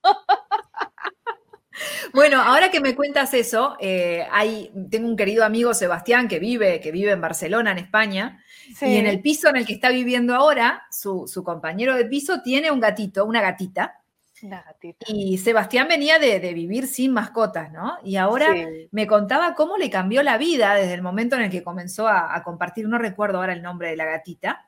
Bueno, 2.14 2.42
ahora 2.42 2.72
que 2.72 2.80
me 2.80 2.96
cuentas 2.96 3.34
eso, 3.34 3.76
eh, 3.80 4.26
hay, 4.32 4.72
tengo 4.90 5.10
un 5.10 5.18
querido 5.18 5.44
amigo, 5.44 5.74
Sebastián, 5.74 6.28
que 6.30 6.40
vive, 6.40 6.80
que 6.80 6.92
vive 6.92 7.12
en 7.12 7.20
Barcelona, 7.20 7.72
en 7.72 7.80
España, 7.80 8.42
y 8.82 8.96
en 8.98 9.06
el 9.06 9.22
piso 9.22 9.50
en 9.50 9.58
el 9.58 9.66
que 9.66 9.74
está 9.74 9.90
viviendo 9.90 10.34
ahora, 10.34 10.88
su, 10.90 11.28
su 11.28 11.44
compañero 11.44 11.94
de 11.96 12.06
piso 12.06 12.42
tiene 12.42 12.72
un 12.72 12.80
gatito, 12.80 13.26
una 13.26 13.42
gatita, 13.42 14.02
Una 14.46 14.62
gatita. 14.64 15.06
y 15.10 15.38
Sebastián 15.38 15.88
venía 15.88 16.20
de, 16.20 16.40
de 16.40 16.54
vivir 16.54 16.88
sin 16.88 17.12
mascotas, 17.14 17.72
¿no? 17.72 17.98
Y 18.04 18.16
ahora 18.18 18.54
Sí. 18.54 18.88
me 18.92 19.08
contaba 19.08 19.54
cómo 19.56 19.78
le 19.78 19.90
cambió 19.90 20.24
la 20.24 20.38
vida 20.38 20.76
desde 20.76 20.94
el 20.94 21.02
momento 21.02 21.36
en 21.36 21.44
el 21.44 21.50
que 21.52 21.64
comenzó 21.64 22.08
a, 22.08 22.36
a 22.36 22.44
compartir, 22.44 22.88
no 22.88 22.98
recuerdo 22.98 23.38
ahora 23.40 23.54
el 23.54 23.62
nombre 23.62 23.90
de 23.90 23.96
la 23.98 24.06
gatita, 24.06 24.68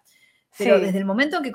pero 0.58 0.78
Sí. 0.78 0.86
desde 0.86 0.98
el 0.98 1.06
momento 1.06 1.38
en 1.38 1.44
que 1.44 1.52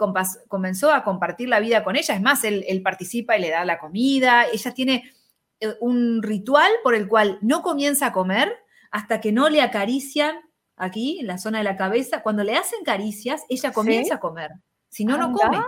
comenzó 0.49 0.93
a 0.93 1.03
compartir 1.05 1.49
la 1.49 1.61
vida 1.61 1.83
con 1.85 1.97
ella, 1.97 2.15
es 2.15 2.21
más, 2.23 2.45
él, 2.45 2.65
él 2.69 2.83
participa 2.83 3.37
y 3.37 3.41
le 3.41 3.51
da 3.51 3.65
la 3.65 3.79
comida, 3.79 4.45
ella 4.53 4.73
tiene 4.75 5.13
eh, 5.61 5.75
un 5.81 6.23
ritual 6.23 6.71
por 6.83 6.95
el 6.95 7.09
cual 7.09 7.39
no 7.41 7.63
comienza 7.63 8.07
a 8.09 8.13
comer 8.13 8.53
hasta 8.91 9.21
que 9.21 9.33
no 9.33 9.49
le 9.49 9.63
acarician 9.63 10.37
aquí, 10.77 11.21
en 11.21 11.27
la 11.29 11.39
zona 11.39 11.59
de 11.59 11.65
la 11.65 11.77
cabeza, 11.77 12.23
cuando 12.23 12.43
le 12.45 12.57
hacen 12.57 12.83
caricias, 12.85 13.43
ella 13.49 13.73
comienza 13.73 14.15
a 14.17 14.21
comer, 14.21 14.51
si 14.89 15.05
no, 15.05 15.17
no 15.17 15.25
Anda. 15.27 15.39
come. 15.47 15.59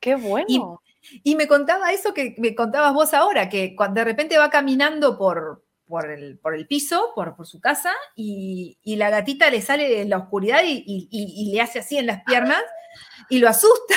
Qué 0.00 0.14
bueno. 0.14 0.80
Y 1.22 1.34
me 1.36 1.46
contaba 1.48 1.92
eso 1.92 2.12
que 2.14 2.34
me 2.38 2.54
contabas 2.54 2.92
vos 2.94 3.14
ahora, 3.14 3.48
que 3.48 3.74
cuando 3.76 4.00
de 4.00 4.04
repente 4.04 4.38
va 4.38 4.50
caminando 4.50 5.16
por, 5.18 5.64
por, 5.86 6.10
el, 6.10 6.38
por 6.38 6.54
el 6.54 6.66
piso, 6.66 7.12
por, 7.14 7.36
por 7.36 7.46
su 7.46 7.60
casa, 7.60 7.92
y, 8.14 8.78
y 8.82 8.96
la 8.96 9.10
gatita 9.10 9.50
le 9.50 9.62
sale 9.62 10.00
en 10.00 10.10
la 10.10 10.18
oscuridad 10.18 10.62
y, 10.64 10.84
y- 10.86 11.52
le 11.52 11.60
hace 11.60 11.78
así 11.80 11.96
en 11.98 12.06
las 12.06 12.22
piernas 12.24 12.62
y 13.28 13.38
lo 13.38 13.48
asusta. 13.48 13.94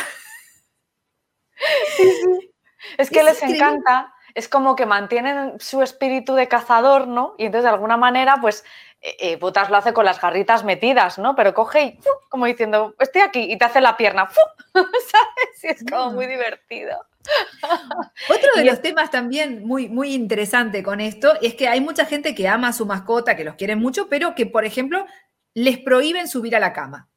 Es 2.98 3.10
que 3.10 3.20
Es 3.20 3.26
les 3.26 3.36
increíble. 3.38 3.58
encanta, 3.60 4.14
es 4.34 4.48
como 4.48 4.76
que 4.76 4.86
mantienen 4.86 5.60
su 5.60 5.82
espíritu 5.82 6.36
de 6.36 6.48
cazador, 6.48 7.08
¿no? 7.08 7.36
Y 7.38 7.46
entonces 7.46 7.64
de 7.64 7.70
alguna 7.74 7.98
manera, 7.98 8.38
pues, 8.42 8.64
eh, 9.02 9.16
eh, 9.20 9.36
Botas 9.38 9.70
lo 9.70 9.78
hace 9.78 9.94
con 9.94 10.06
las 10.06 10.20
garritas 10.20 10.64
metidas, 10.64 11.18
¿no? 11.20 11.36
Pero 11.36 11.54
coge 11.54 11.84
y, 11.84 11.92
¡fu! 12.02 12.10
como 12.30 12.46
diciendo, 12.46 12.96
estoy 13.00 13.22
aquí, 13.22 13.52
y 13.52 13.58
te 13.58 13.66
hace 13.66 13.80
la 13.80 13.96
pierna, 13.96 14.28
¡fu! 14.28 14.42
¿sabes? 14.74 15.64
Y 15.64 15.68
es 15.68 15.86
como 15.90 16.12
muy 16.12 16.28
divertido. 16.28 17.06
Otro 18.30 18.50
de 18.56 18.66
los 18.66 18.82
temas 18.82 19.12
también 19.12 19.66
muy, 19.66 19.88
muy 19.88 20.14
interesante 20.14 20.84
con 20.84 21.00
esto 21.00 21.34
es 21.42 21.56
que 21.56 21.68
hay 21.68 21.82
mucha 21.82 22.06
gente 22.06 22.36
que 22.36 22.48
ama 22.48 22.70
a 22.70 22.74
su 22.74 22.86
mascota, 22.86 23.36
que 23.36 23.44
los 23.44 23.56
quiere 23.56 23.76
mucho, 23.76 24.10
pero 24.10 24.36
que, 24.36 24.46
por 24.46 24.66
ejemplo, 24.66 25.06
les 25.54 25.78
prohíben 25.78 26.28
subir 26.28 26.56
a 26.56 26.60
la 26.60 26.74
cama. 26.74 27.08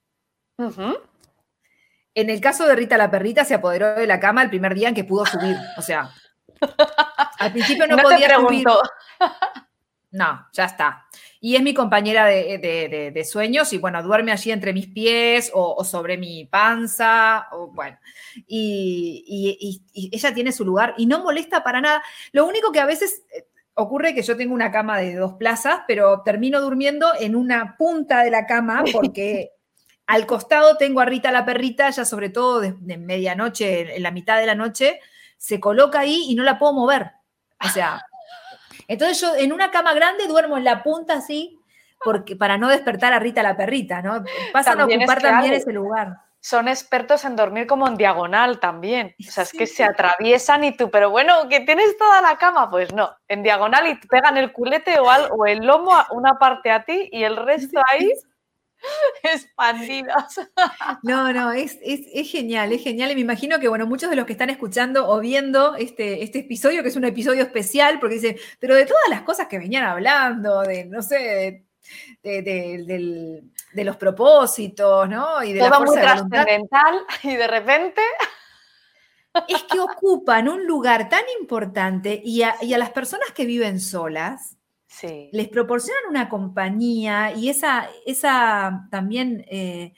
En 2.15 2.31
el 2.31 2.41
caso 2.41 2.67
de 2.67 2.77
Rita 2.77 2.97
la 2.97 3.11
perrita, 3.11 3.45
se 3.45 3.55
apoderó 3.55 3.95
de 3.95 4.07
la 4.07 4.21
cama 4.21 4.43
el 4.43 4.51
primer 4.51 4.75
día 4.75 4.89
en 4.89 4.95
que 4.95 5.05
pudo 5.05 5.27
subir. 5.27 5.57
O 5.77 5.83
sea, 5.83 6.11
al 7.39 7.53
principio 7.53 7.87
no, 7.87 7.97
No, 8.03 8.03
podía 8.03 8.37
subir. 8.37 8.65
No, 10.13 10.47
ya 10.53 10.67
está. 10.67 11.07
Y 11.41 11.57
es 11.57 11.63
mi 11.63 11.73
compañera 11.73 12.27
de, 12.27 12.59
de- 12.59 12.89
de- 12.89 13.11
de 13.13 13.25
sueños 13.25 13.73
y 13.73 13.79
bueno, 13.79 14.03
duerme 14.03 14.31
allí 14.31 14.51
entre 14.53 14.75
mis 14.75 14.87
pies 14.89 15.51
o, 15.55 15.75
o 15.75 15.85
sobre 15.85 16.19
mi 16.19 16.45
panza, 16.45 17.49
o 17.53 17.69
bueno. 17.69 17.99
Y, 18.47 19.25
y- 19.27 19.83
y- 19.95 20.11
y 20.11 20.15
ella 20.15 20.35
tiene 20.35 20.53
su 20.53 20.65
lugar 20.67 20.95
y 20.99 21.07
no 21.07 21.21
molesta 21.23 21.65
para 21.65 21.81
nada. 21.81 22.03
Lo 22.33 22.47
único 22.47 22.73
que 22.73 22.81
a 22.81 22.85
veces 22.87 23.23
eh, 23.35 23.47
ocurre 23.75 24.15
que 24.15 24.23
yo 24.23 24.37
tengo 24.37 24.53
una 24.55 24.71
cama 24.71 24.99
de 24.99 25.15
dos 25.15 25.33
plazas, 25.35 25.81
pero 25.89 26.21
termino 26.23 26.61
durmiendo 26.61 27.09
en 27.19 27.35
una 27.35 27.77
punta 27.79 28.23
de 28.23 28.31
la 28.31 28.45
cama 28.47 28.85
porque 28.93 29.53
al 30.07 30.27
costado 30.27 30.77
tengo 30.77 31.01
a 31.01 31.07
Rita 31.07 31.33
la 31.33 31.47
perrita, 31.47 31.89
ya 31.89 32.05
sobre 32.05 32.29
todo 32.29 32.61
de 32.61 32.99
medianoche, 32.99 33.97
en 33.97 34.03
la 34.03 34.11
mitad 34.11 34.39
de 34.39 34.47
la 34.47 34.55
noche, 34.55 35.01
se 35.39 35.59
coloca 35.59 36.01
ahí 36.01 36.27
y 36.29 36.35
no 36.35 36.43
la 36.45 36.59
puedo 36.59 36.75
mover. 36.75 37.13
O 37.65 37.69
sea, 37.69 38.03
entonces 38.89 39.21
yo 39.21 39.35
en 39.37 39.53
una 39.53 39.71
cama 39.71 39.95
grande 39.95 40.27
duermo 40.27 40.57
en 40.57 40.65
la 40.65 40.83
punta 40.83 41.15
así, 41.15 41.59
porque, 42.05 42.35
para 42.37 42.59
no 42.59 42.69
despertar 42.69 43.13
a 43.13 43.19
Rita 43.21 43.43
la 43.43 43.57
perrita, 43.57 44.03
¿no? 44.03 44.25
Pasan 44.53 44.79
También 44.79 45.01
a 45.01 45.05
es 45.05 45.09
ocupar 45.11 45.23
que, 45.23 45.29
también 45.29 45.55
ese 45.55 45.73
lugar. 45.73 46.17
Son 46.41 46.67
expertos 46.67 47.25
en 47.25 47.37
dormir 47.37 47.69
como 47.69 47.87
en 47.87 47.97
diagonal 47.97 48.59
también. 48.59 49.15
O 49.29 49.31
sea, 49.31 49.45
es 49.45 49.53
que 49.53 49.69
se 49.69 49.85
atraviesan 49.85 50.65
y 50.65 50.77
tú, 50.77 50.91
pero 50.91 51.11
bueno, 51.11 51.49
que 51.49 51.61
tienes 51.61 51.97
toda 51.97 52.21
la 52.21 52.37
cama, 52.37 52.69
pues 52.69 52.93
no, 52.93 53.15
en 53.29 53.45
diagonal 53.45 53.87
y 53.87 54.01
te 54.01 54.09
pegan 54.09 54.37
el 54.37 54.51
culete 54.53 54.99
o, 54.99 55.09
al- 55.09 55.29
o 55.31 55.47
el 55.47 55.59
lomo 55.65 55.95
a 55.95 56.09
una 56.11 56.41
parte 56.41 56.73
a 56.73 56.83
ti 56.83 57.09
y 57.13 57.23
el 57.23 57.37
resto 57.37 57.81
ahí 57.93 58.11
expandidas. 59.23 60.41
No, 61.03 61.33
no, 61.33 61.53
es, 61.53 61.79
es, 61.83 62.01
es 62.13 62.31
genial, 62.31 62.73
es 62.73 62.83
genial. 62.83 63.11
Y 63.11 63.15
me 63.15 63.21
imagino 63.23 63.59
que, 63.61 63.69
bueno, 63.69 63.87
muchos 63.87 64.11
de 64.11 64.17
los 64.17 64.27
que 64.27 64.33
están 64.33 64.51
escuchando 64.51 65.09
o 65.09 65.21
viendo 65.21 65.75
este, 65.77 66.23
este 66.23 66.41
episodio, 66.41 66.83
que 66.83 66.89
es 66.89 66.97
un 66.97 67.05
episodio 67.05 67.43
especial, 67.43 67.99
porque 68.01 68.17
dicen, 68.17 68.37
pero 68.59 68.75
de 68.75 68.87
todas 68.87 69.09
las 69.09 69.23
cosas 69.23 69.47
que 69.49 69.59
venían 69.59 69.85
hablando, 69.85 70.63
de, 70.63 70.85
no 70.87 71.03
sé, 71.03 71.65
de, 72.23 72.43
de- 72.43 73.85
los 73.85 73.97
propósitos, 73.97 75.09
¿no? 75.09 75.43
Y 75.43 75.53
de 75.53 75.61
la 75.61 75.69
Todo 75.71 75.81
muy 75.81 75.87
fuerza 75.89 76.01
de 76.01 76.15
voluntad. 76.15 76.45
trascendental 76.45 77.07
y 77.23 77.37
de 77.37 77.47
repente 77.49 78.01
es 79.49 79.63
que 79.65 79.81
ocupan 79.81 80.49
un 80.49 80.67
lugar 80.67 81.09
tan 81.09 81.23
importante 81.41 82.21
y 82.23 82.43
a, 82.43 82.55
y 82.61 82.75
a 82.75 82.79
las 82.79 82.91
personas 82.91 83.31
que 83.33 83.47
viven 83.47 83.81
solas 83.81 84.57
Sí. 85.01 85.31
les 85.33 85.49
proporcionan 85.49 86.03
una 86.11 86.29
compañía 86.29 87.33
y 87.35 87.49
esa, 87.49 87.89
esa 88.07 88.87
también 88.91 89.45
eh, 89.49 89.95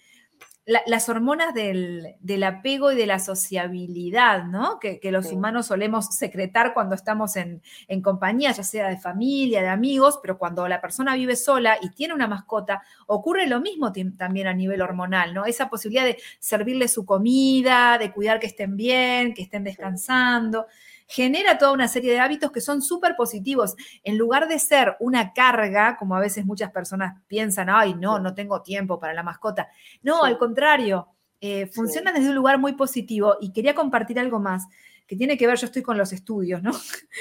la- 0.66 0.82
las 0.86 1.08
hormonas 1.10 1.52
del, 1.52 2.14
del 2.20 2.42
apego 2.44 2.90
y 2.90 2.96
de 2.96 3.04
la 3.06 3.18
sociabilidad, 3.18 4.44
¿no? 4.44 4.78
Que, 4.78 4.98
que 5.00 5.10
los 5.10 5.26
Sí. 5.28 5.34
humanos 5.34 5.66
solemos 5.66 6.06
secretar 6.16 6.72
cuando 6.72 6.94
estamos 6.94 7.36
en, 7.36 7.60
en 7.88 8.00
compañía, 8.00 8.52
ya 8.52 8.62
sea 8.62 8.88
de 8.88 8.96
familia, 8.96 9.60
de 9.60 9.68
amigos, 9.68 10.20
pero 10.22 10.38
cuando 10.38 10.66
la 10.68 10.80
persona 10.80 11.16
vive 11.16 11.36
sola 11.36 11.76
y 11.82 11.90
tiene 11.90 12.14
una 12.14 12.28
mascota, 12.28 12.82
ocurre 13.06 13.46
lo 13.46 13.60
mismo 13.60 13.92
también 14.16 14.46
a 14.46 14.54
nivel 14.54 14.80
hormonal, 14.80 15.34
¿no? 15.34 15.44
Esa 15.44 15.68
posibilidad 15.68 16.04
de 16.06 16.16
servirle 16.38 16.88
su 16.88 17.04
comida, 17.04 17.98
de 17.98 18.10
cuidar 18.12 18.40
que 18.40 18.46
estén 18.46 18.76
bien, 18.76 19.34
que 19.34 19.42
estén 19.42 19.64
descansando. 19.64 20.66
Genera 21.06 21.58
toda 21.58 21.72
una 21.72 21.88
serie 21.88 22.12
de 22.12 22.20
hábitos 22.20 22.50
que 22.50 22.60
son 22.60 22.80
súper 22.82 23.14
positivos. 23.16 23.74
En 24.02 24.16
lugar 24.16 24.48
de 24.48 24.58
ser 24.58 24.96
una 25.00 25.32
carga, 25.32 25.96
como 25.98 26.16
a 26.16 26.20
veces 26.20 26.46
muchas 26.46 26.70
personas 26.72 27.22
piensan, 27.26 27.68
ay, 27.70 27.94
no, 27.94 28.18
no 28.18 28.34
tengo 28.34 28.62
tiempo 28.62 28.98
para 28.98 29.14
la 29.14 29.22
mascota. 29.22 29.68
No, 30.02 30.20
Sí. 30.22 30.26
al 30.28 30.38
contrario, 30.38 31.08
eh, 31.40 31.66
funciona 31.66 32.10
desde 32.12 32.30
un 32.30 32.34
lugar 32.34 32.58
muy 32.58 32.72
positivo. 32.72 33.36
Y 33.40 33.52
quería 33.52 33.74
compartir 33.74 34.18
algo 34.18 34.40
más 34.40 34.64
que 35.06 35.16
tiene 35.16 35.36
que 35.36 35.46
ver, 35.46 35.58
yo 35.58 35.66
estoy 35.66 35.82
con 35.82 35.98
los 35.98 36.14
estudios, 36.14 36.62
¿no? 36.62 36.72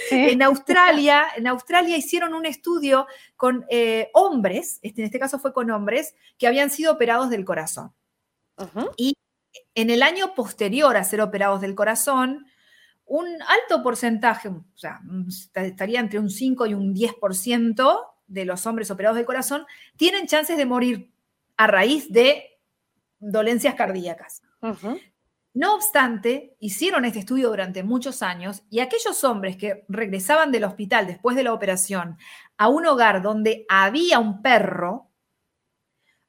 En 0.10 0.42
Australia, 0.42 1.26
en 1.36 1.48
Australia 1.48 1.98
hicieron 1.98 2.34
un 2.34 2.46
estudio 2.46 3.08
con 3.36 3.66
eh, 3.70 4.10
hombres, 4.14 4.80
este, 4.82 5.02
en 5.02 5.06
este 5.08 5.20
caso 5.20 5.38
fue 5.40 5.52
con 5.52 5.70
hombres, 5.70 6.16
que 6.38 6.48
habían 6.48 6.70
sido 6.70 6.94
operados 6.94 7.30
del 7.30 7.44
corazón. 7.44 7.94
Ujú. 8.58 8.90
En 9.76 9.90
el 9.90 10.02
año 10.02 10.34
posterior 10.34 10.96
a 10.96 11.04
ser 11.04 11.20
operados 11.20 11.60
del 11.60 11.76
corazón, 11.76 12.46
un 13.16 13.28
alto 13.44 13.84
porcentaje, 13.84 14.48
o 14.50 14.66
sea, 14.74 15.00
un- 15.08 15.28
estaría 15.54 16.00
entre 16.00 16.18
un 16.20 16.32
5 16.32 16.66
y 16.66 16.74
un 16.74 16.96
10% 16.96 18.06
de 18.26 18.46
los 18.46 18.66
hombres 18.66 18.90
operados 18.90 19.18
del 19.18 19.26
corazón 19.28 19.68
tienen 19.98 20.26
chances 20.26 20.58
de 20.58 20.66
morir 20.66 21.12
a 21.58 21.68
raíz 21.68 22.12
de 22.12 22.60
dolencias 23.20 23.76
cardíacas. 23.76 24.42
No 25.54 25.76
obstante, 25.76 26.56
hicieron 26.60 27.06
este 27.06 27.20
estudio 27.20 27.50
durante 27.50 27.84
muchos 27.84 28.24
años 28.24 28.64
y 28.72 28.80
aquellos 28.80 29.24
hombres 29.24 29.56
que 29.58 29.86
regresaban 29.88 30.52
del 30.52 30.64
hospital 30.64 31.06
después 31.06 31.36
de 31.36 31.44
la 31.44 31.54
operación 31.54 32.18
a 32.58 32.70
un 32.70 32.88
hogar 32.88 33.22
donde 33.22 33.68
había 33.70 34.18
un 34.18 34.42
perro, 34.42 35.12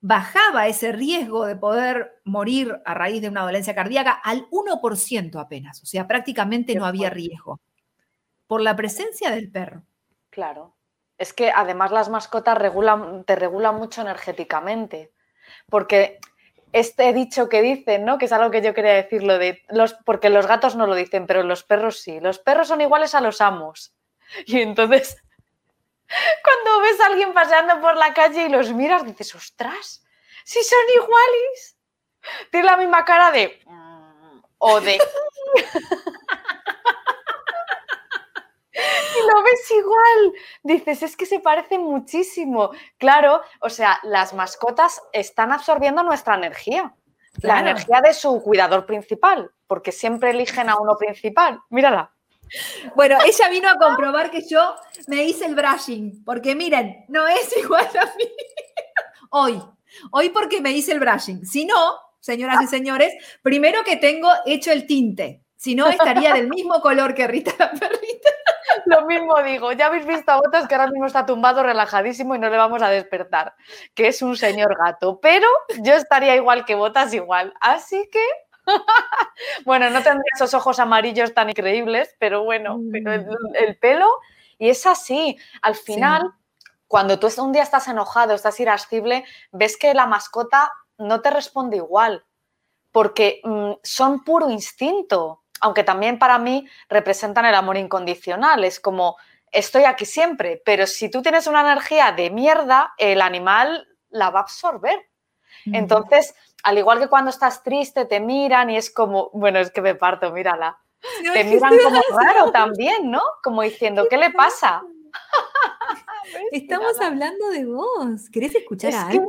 bajaba 0.06 0.68
ese 0.68 0.92
riesgo 0.92 1.46
de 1.46 1.56
poder 1.56 2.20
morir 2.24 2.78
a 2.84 2.92
raíz 2.92 3.22
de 3.22 3.30
una 3.30 3.40
dolencia 3.40 3.74
cardíaca 3.74 4.10
al 4.12 4.46
1% 4.50 5.40
apenas, 5.40 5.82
o 5.82 5.86
sea, 5.86 6.06
prácticamente 6.06 6.74
no 6.74 6.84
había 6.84 7.08
riesgo, 7.08 7.62
por 8.46 8.60
la 8.60 8.76
presencia 8.76 9.30
del 9.30 9.50
perro. 9.50 9.86
Claro. 10.28 10.76
Es 11.16 11.32
que 11.32 11.50
además 11.50 11.90
las 11.90 12.10
mascotas 12.10 12.58
regulan, 12.58 13.24
te 13.24 13.34
regulan 13.34 13.76
mucho 13.76 14.02
energéticamente. 14.02 15.10
Porque 15.70 16.18
este 16.72 17.10
dicho 17.14 17.48
que 17.48 17.62
dicen, 17.62 18.04
¿no? 18.04 18.18
Que 18.18 18.26
es 18.26 18.32
algo 18.32 18.50
que 18.50 18.60
yo 18.60 18.74
quería 18.74 18.92
decir, 18.92 19.22
lo 19.22 19.38
de 19.38 19.62
los, 19.70 19.94
porque 20.04 20.28
los 20.28 20.46
gatos 20.46 20.76
no 20.76 20.86
lo 20.86 20.96
dicen, 20.96 21.26
pero 21.26 21.42
los 21.44 21.64
perros 21.64 22.00
sí. 22.00 22.20
Los 22.20 22.38
perros 22.38 22.68
son 22.68 22.82
iguales 22.82 23.14
a 23.14 23.22
los 23.22 23.40
amos. 23.40 23.94
Y 24.46 24.60
entonces, 24.60 25.16
cuando 26.44 26.80
ves 26.82 27.00
a 27.00 27.06
alguien 27.06 27.32
paseando 27.34 27.80
por 27.80 27.96
la 27.96 28.14
calle 28.14 28.44
y 28.46 28.48
los 28.50 28.72
miras, 28.72 29.04
dices, 29.04 29.34
ostras, 29.34 30.04
si 30.44 30.62
son 30.64 30.78
iguales. 30.94 31.76
Tiene 32.50 32.66
la 32.66 32.76
misma 32.78 33.04
cara 33.04 33.30
de. 33.32 33.60
"Mm", 33.66 34.40
o 34.58 34.80
de. 34.80 34.98
y 38.74 39.32
lo 39.34 39.42
ves 39.42 39.70
igual. 39.70 40.32
Dices, 40.62 41.02
es 41.02 41.16
que 41.16 41.26
se 41.26 41.40
parecen 41.40 41.82
muchísimo. 41.84 42.70
Claro, 42.98 43.42
o 43.60 43.70
sea, 43.70 43.98
las 44.04 44.34
mascotas 44.34 45.00
están 45.12 45.52
absorbiendo 45.52 46.02
nuestra 46.02 46.34
energía. 46.36 46.94
La 47.42 47.60
energía 47.60 48.00
de 48.02 48.14
su 48.14 48.40
cuidador 48.42 48.86
principal, 48.86 49.50
porque 49.66 49.92
siempre 49.92 50.30
eligen 50.30 50.68
a 50.70 50.76
uno 50.78 50.96
principal. 50.96 51.60
Mírala. 51.70 52.13
Bueno, 52.94 53.18
ella 53.24 53.48
vino 53.48 53.68
a 53.68 53.76
comprobar 53.76 54.30
que 54.30 54.46
yo 54.46 54.74
me 55.08 55.24
hice 55.24 55.46
el 55.46 55.54
brushing, 55.54 56.24
porque 56.24 56.54
miren, 56.54 57.04
no 57.08 57.26
es 57.26 57.56
igual 57.62 57.86
a 57.86 58.06
mí. 58.16 58.24
Hoy, 59.30 59.62
hoy 60.12 60.30
porque 60.30 60.60
me 60.60 60.72
hice 60.72 60.92
el 60.92 61.00
brushing. 61.00 61.44
Si 61.44 61.64
no, 61.64 61.98
señoras 62.20 62.62
y 62.62 62.66
señores, 62.66 63.12
primero 63.42 63.82
que 63.84 63.96
tengo 63.96 64.30
hecho 64.46 64.70
el 64.72 64.86
tinte, 64.86 65.42
si 65.56 65.74
no 65.74 65.88
estaría 65.88 66.34
del 66.34 66.48
mismo 66.48 66.80
color 66.80 67.14
que 67.14 67.26
Rita 67.26 67.52
la 67.58 67.70
perrita. 67.70 68.30
Lo 68.86 69.06
mismo 69.06 69.42
digo, 69.42 69.72
ya 69.72 69.86
habéis 69.86 70.06
visto 70.06 70.30
a 70.30 70.36
Botas 70.36 70.68
que 70.68 70.74
ahora 70.74 70.90
mismo 70.90 71.06
está 71.06 71.24
tumbado 71.24 71.62
relajadísimo 71.62 72.34
y 72.34 72.38
no 72.38 72.50
le 72.50 72.56
vamos 72.56 72.82
a 72.82 72.90
despertar, 72.90 73.54
que 73.94 74.08
es 74.08 74.20
un 74.20 74.36
señor 74.36 74.76
gato, 74.76 75.20
pero 75.20 75.46
yo 75.82 75.94
estaría 75.94 76.36
igual 76.36 76.64
que 76.64 76.74
Botas 76.74 77.14
igual, 77.14 77.54
así 77.60 78.08
que... 78.12 78.24
bueno, 79.64 79.90
no 79.90 80.02
tendría 80.02 80.30
esos 80.34 80.54
ojos 80.54 80.78
amarillos 80.78 81.34
tan 81.34 81.50
increíbles, 81.50 82.14
pero 82.18 82.44
bueno, 82.44 82.80
pero 82.92 83.12
el, 83.12 83.26
el 83.54 83.76
pelo, 83.76 84.08
y 84.58 84.68
es 84.68 84.86
así, 84.86 85.36
al 85.62 85.74
final, 85.74 86.32
cuando 86.86 87.18
tú 87.18 87.28
un 87.38 87.52
día 87.52 87.62
estás 87.62 87.88
enojado, 87.88 88.34
estás 88.34 88.58
irascible, 88.60 89.24
ves 89.52 89.76
que 89.76 89.94
la 89.94 90.06
mascota 90.06 90.72
no 90.98 91.20
te 91.20 91.30
responde 91.30 91.76
igual, 91.76 92.24
porque 92.92 93.40
mm, 93.42 93.72
son 93.82 94.22
puro 94.22 94.50
instinto, 94.50 95.42
aunque 95.60 95.82
también 95.82 96.18
para 96.18 96.38
mí 96.38 96.68
representan 96.88 97.46
el 97.46 97.54
amor 97.54 97.76
incondicional, 97.76 98.64
es 98.64 98.78
como 98.80 99.16
estoy 99.50 99.84
aquí 99.84 100.04
siempre, 100.04 100.60
pero 100.64 100.86
si 100.86 101.10
tú 101.10 101.22
tienes 101.22 101.46
una 101.46 101.60
energía 101.60 102.12
de 102.12 102.30
mierda, 102.30 102.92
el 102.98 103.22
animal 103.22 103.88
la 104.10 104.30
va 104.30 104.40
a 104.40 104.42
absorber. 104.42 105.08
Entonces, 105.66 106.34
al 106.64 106.78
igual 106.78 106.98
que 106.98 107.08
cuando 107.08 107.30
estás 107.30 107.62
triste, 107.62 108.06
te 108.06 108.20
miran 108.20 108.70
y 108.70 108.76
es 108.76 108.90
como, 108.90 109.30
bueno, 109.34 109.58
es 109.58 109.70
que 109.70 109.82
me 109.82 109.94
parto, 109.94 110.32
mírala. 110.32 110.78
Te 111.22 111.44
miran 111.44 111.74
como 111.78 112.00
raro 112.18 112.50
también, 112.50 113.10
¿no? 113.10 113.20
Como 113.42 113.62
diciendo, 113.62 114.06
¿qué 114.08 114.16
le 114.16 114.30
pasa? 114.30 114.82
Estamos 116.52 116.98
hablando 117.00 117.50
de 117.50 117.66
vos. 117.66 118.30
¿Querés 118.30 118.54
escuchar 118.54 118.90
Es 118.90 118.96
a 118.96 119.08
que-? 119.08 119.20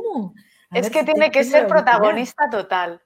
A 0.70 0.78
Es 0.78 0.90
que 0.90 1.00
si 1.00 1.04
tiene 1.04 1.30
que 1.30 1.44
ser 1.44 1.66
protagonista 1.68 2.48
total. 2.50 3.02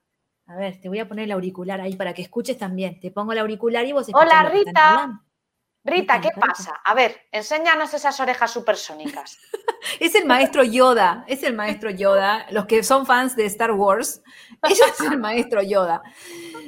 A 0.47 0.55
ver, 0.55 0.79
te 0.79 0.87
voy 0.87 0.99
a 0.99 1.07
poner 1.07 1.25
el 1.25 1.31
auricular 1.33 1.81
ahí 1.81 1.95
para 1.95 2.13
que 2.13 2.21
escuches 2.21 2.57
también. 2.57 2.99
Te 3.01 3.11
pongo 3.11 3.33
el 3.33 3.39
auricular 3.39 3.85
y 3.85 3.91
vos 3.91 4.07
Hola, 4.13 4.43
escuchás 4.43 4.53
están 4.53 5.09
Rita. 5.09 5.23
Hablando. 5.83 6.01
Rita, 6.01 6.17
Rita, 6.17 6.21
¿qué 6.21 6.39
pasa? 6.39 6.73
A 6.83 6.93
ver, 6.93 7.21
enséñanos 7.31 7.93
esas 7.93 8.19
orejas 8.19 8.51
supersónicas. 8.51 9.37
Es 9.99 10.13
el 10.13 10.27
maestro 10.27 10.63
Yoda, 10.63 11.25
es 11.27 11.41
el 11.41 11.55
maestro 11.55 11.89
Yoda. 11.89 12.45
Los 12.51 12.65
que 12.65 12.83
son 12.83 13.07
fans 13.07 13.35
de 13.35 13.45
Star 13.45 13.71
Wars, 13.71 14.21
ella 14.63 14.85
es 14.87 14.99
el 14.99 15.17
maestro 15.17 15.63
Yoda. 15.63 16.03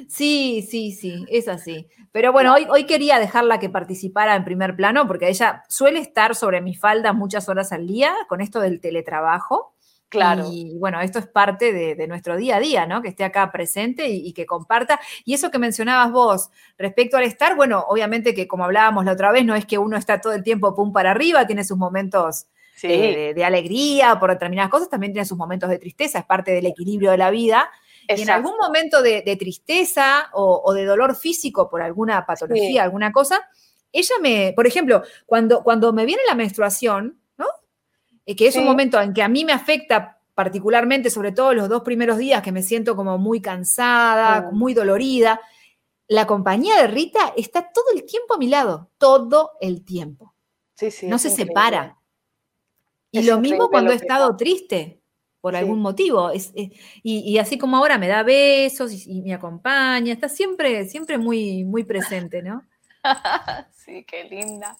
Sí, 0.08 0.66
sí, 0.68 0.90
sí, 0.90 1.24
es 1.28 1.46
así. 1.46 1.86
Pero 2.10 2.32
bueno, 2.32 2.52
hoy, 2.52 2.66
hoy 2.68 2.86
quería 2.86 3.20
dejarla 3.20 3.60
que 3.60 3.68
participara 3.68 4.34
en 4.34 4.44
primer 4.44 4.74
plano 4.74 5.06
porque 5.06 5.28
ella 5.28 5.62
suele 5.68 6.00
estar 6.00 6.34
sobre 6.34 6.60
mi 6.60 6.74
falda 6.74 7.12
muchas 7.12 7.48
horas 7.48 7.70
al 7.72 7.86
día 7.86 8.14
con 8.28 8.40
esto 8.40 8.58
del 8.58 8.80
teletrabajo. 8.80 9.73
Claro. 10.08 10.48
Y 10.52 10.76
bueno, 10.78 11.00
esto 11.00 11.18
es 11.18 11.26
parte 11.26 11.72
de, 11.72 11.96
de 11.96 12.06
nuestro 12.06 12.36
día 12.36 12.56
a 12.56 12.60
día, 12.60 12.86
¿no? 12.86 13.02
Que 13.02 13.08
esté 13.08 13.24
acá 13.24 13.50
presente 13.50 14.08
y, 14.08 14.28
y 14.28 14.32
que 14.32 14.46
comparta. 14.46 15.00
Y 15.24 15.34
eso 15.34 15.50
que 15.50 15.58
mencionabas 15.58 16.12
vos 16.12 16.50
respecto 16.78 17.16
al 17.16 17.24
estar, 17.24 17.56
bueno, 17.56 17.84
obviamente 17.88 18.32
que 18.34 18.46
como 18.46 18.64
hablábamos 18.64 19.04
la 19.04 19.12
otra 19.12 19.32
vez, 19.32 19.44
no 19.44 19.56
es 19.56 19.66
que 19.66 19.76
uno 19.78 19.96
está 19.96 20.20
todo 20.20 20.32
el 20.32 20.44
tiempo 20.44 20.72
pum 20.74 20.92
para 20.92 21.10
arriba, 21.10 21.46
tiene 21.46 21.64
sus 21.64 21.76
momentos 21.78 22.46
Sí, 22.76 22.88
de, 22.88 22.96
de- 23.16 23.34
de 23.34 23.44
alegría 23.44 24.18
por 24.18 24.30
determinadas 24.30 24.70
cosas, 24.70 24.88
también 24.88 25.12
tiene 25.12 25.24
sus 25.26 25.38
momentos 25.38 25.70
de 25.70 25.78
tristeza, 25.78 26.18
es 26.20 26.24
parte 26.24 26.50
del 26.52 26.66
equilibrio 26.66 27.10
de 27.12 27.18
la 27.18 27.30
vida. 27.30 27.70
Y 28.08 28.20
en 28.22 28.30
algún 28.30 28.56
momento 28.58 29.00
de, 29.00 29.22
de 29.22 29.36
tristeza 29.36 30.28
o, 30.32 30.60
o 30.64 30.74
de 30.74 30.84
dolor 30.84 31.14
físico 31.16 31.70
por 31.70 31.82
alguna 31.82 32.26
patología, 32.26 32.68
Sí. 32.68 32.78
alguna 32.78 33.12
cosa, 33.12 33.40
ella 33.92 34.14
me, 34.20 34.52
por 34.54 34.66
ejemplo, 34.66 35.02
cuando, 35.24 35.62
cuando 35.62 35.92
me 35.92 36.04
viene 36.04 36.22
la 36.28 36.34
menstruación. 36.34 37.18
Eh, 38.26 38.34
que 38.36 38.46
es 38.48 38.56
un 38.56 38.64
momento 38.64 39.00
en 39.00 39.12
que 39.12 39.22
a 39.22 39.28
mí 39.28 39.44
me 39.44 39.52
afecta 39.52 40.18
particularmente, 40.34 41.10
sobre 41.10 41.32
todo 41.32 41.54
los 41.54 41.68
dos 41.68 41.82
primeros 41.82 42.18
días, 42.18 42.42
que 42.42 42.52
me 42.52 42.62
siento 42.62 42.96
como 42.96 43.18
muy 43.18 43.40
cansada, 43.40 44.50
muy 44.50 44.74
dolorida, 44.74 45.40
la 46.08 46.26
compañía 46.26 46.76
de 46.80 46.86
Rita 46.88 47.32
está 47.36 47.70
todo 47.72 47.84
el 47.94 48.04
tiempo 48.04 48.34
a 48.34 48.38
mi 48.38 48.48
lado, 48.48 48.90
todo 48.98 49.52
el 49.60 49.84
tiempo 49.84 50.34
Sí, 50.76 50.90
sí, 50.90 51.06
no 51.06 51.18
se 51.18 51.28
increíble. 51.28 51.52
separa. 51.52 51.98
Y 53.10 53.18
Es 53.20 53.26
lo 53.26 53.38
mismo 53.38 53.68
cuando 53.70 53.90
he 53.92 53.94
lo 53.94 54.00
estado 54.00 54.36
triste, 54.36 55.00
por 55.40 55.54
algún 55.54 55.80
motivo. 55.80 56.30
Es- 56.30 56.52
es- 56.54 56.70
y, 57.02 57.20
y 57.20 57.38
así 57.38 57.58
como 57.58 57.76
ahora 57.76 57.96
me 57.98 58.08
da 58.08 58.22
besos 58.22 58.92
y, 58.92 59.18
y 59.18 59.22
me 59.22 59.34
acompaña, 59.34 60.12
está 60.12 60.28
siempre, 60.28 60.86
siempre 60.88 61.18
muy, 61.18 61.64
muy 61.64 61.84
presente, 61.84 62.42
¿no? 62.42 62.62
Sí, 63.72 64.04
qué 64.04 64.24
linda. 64.24 64.76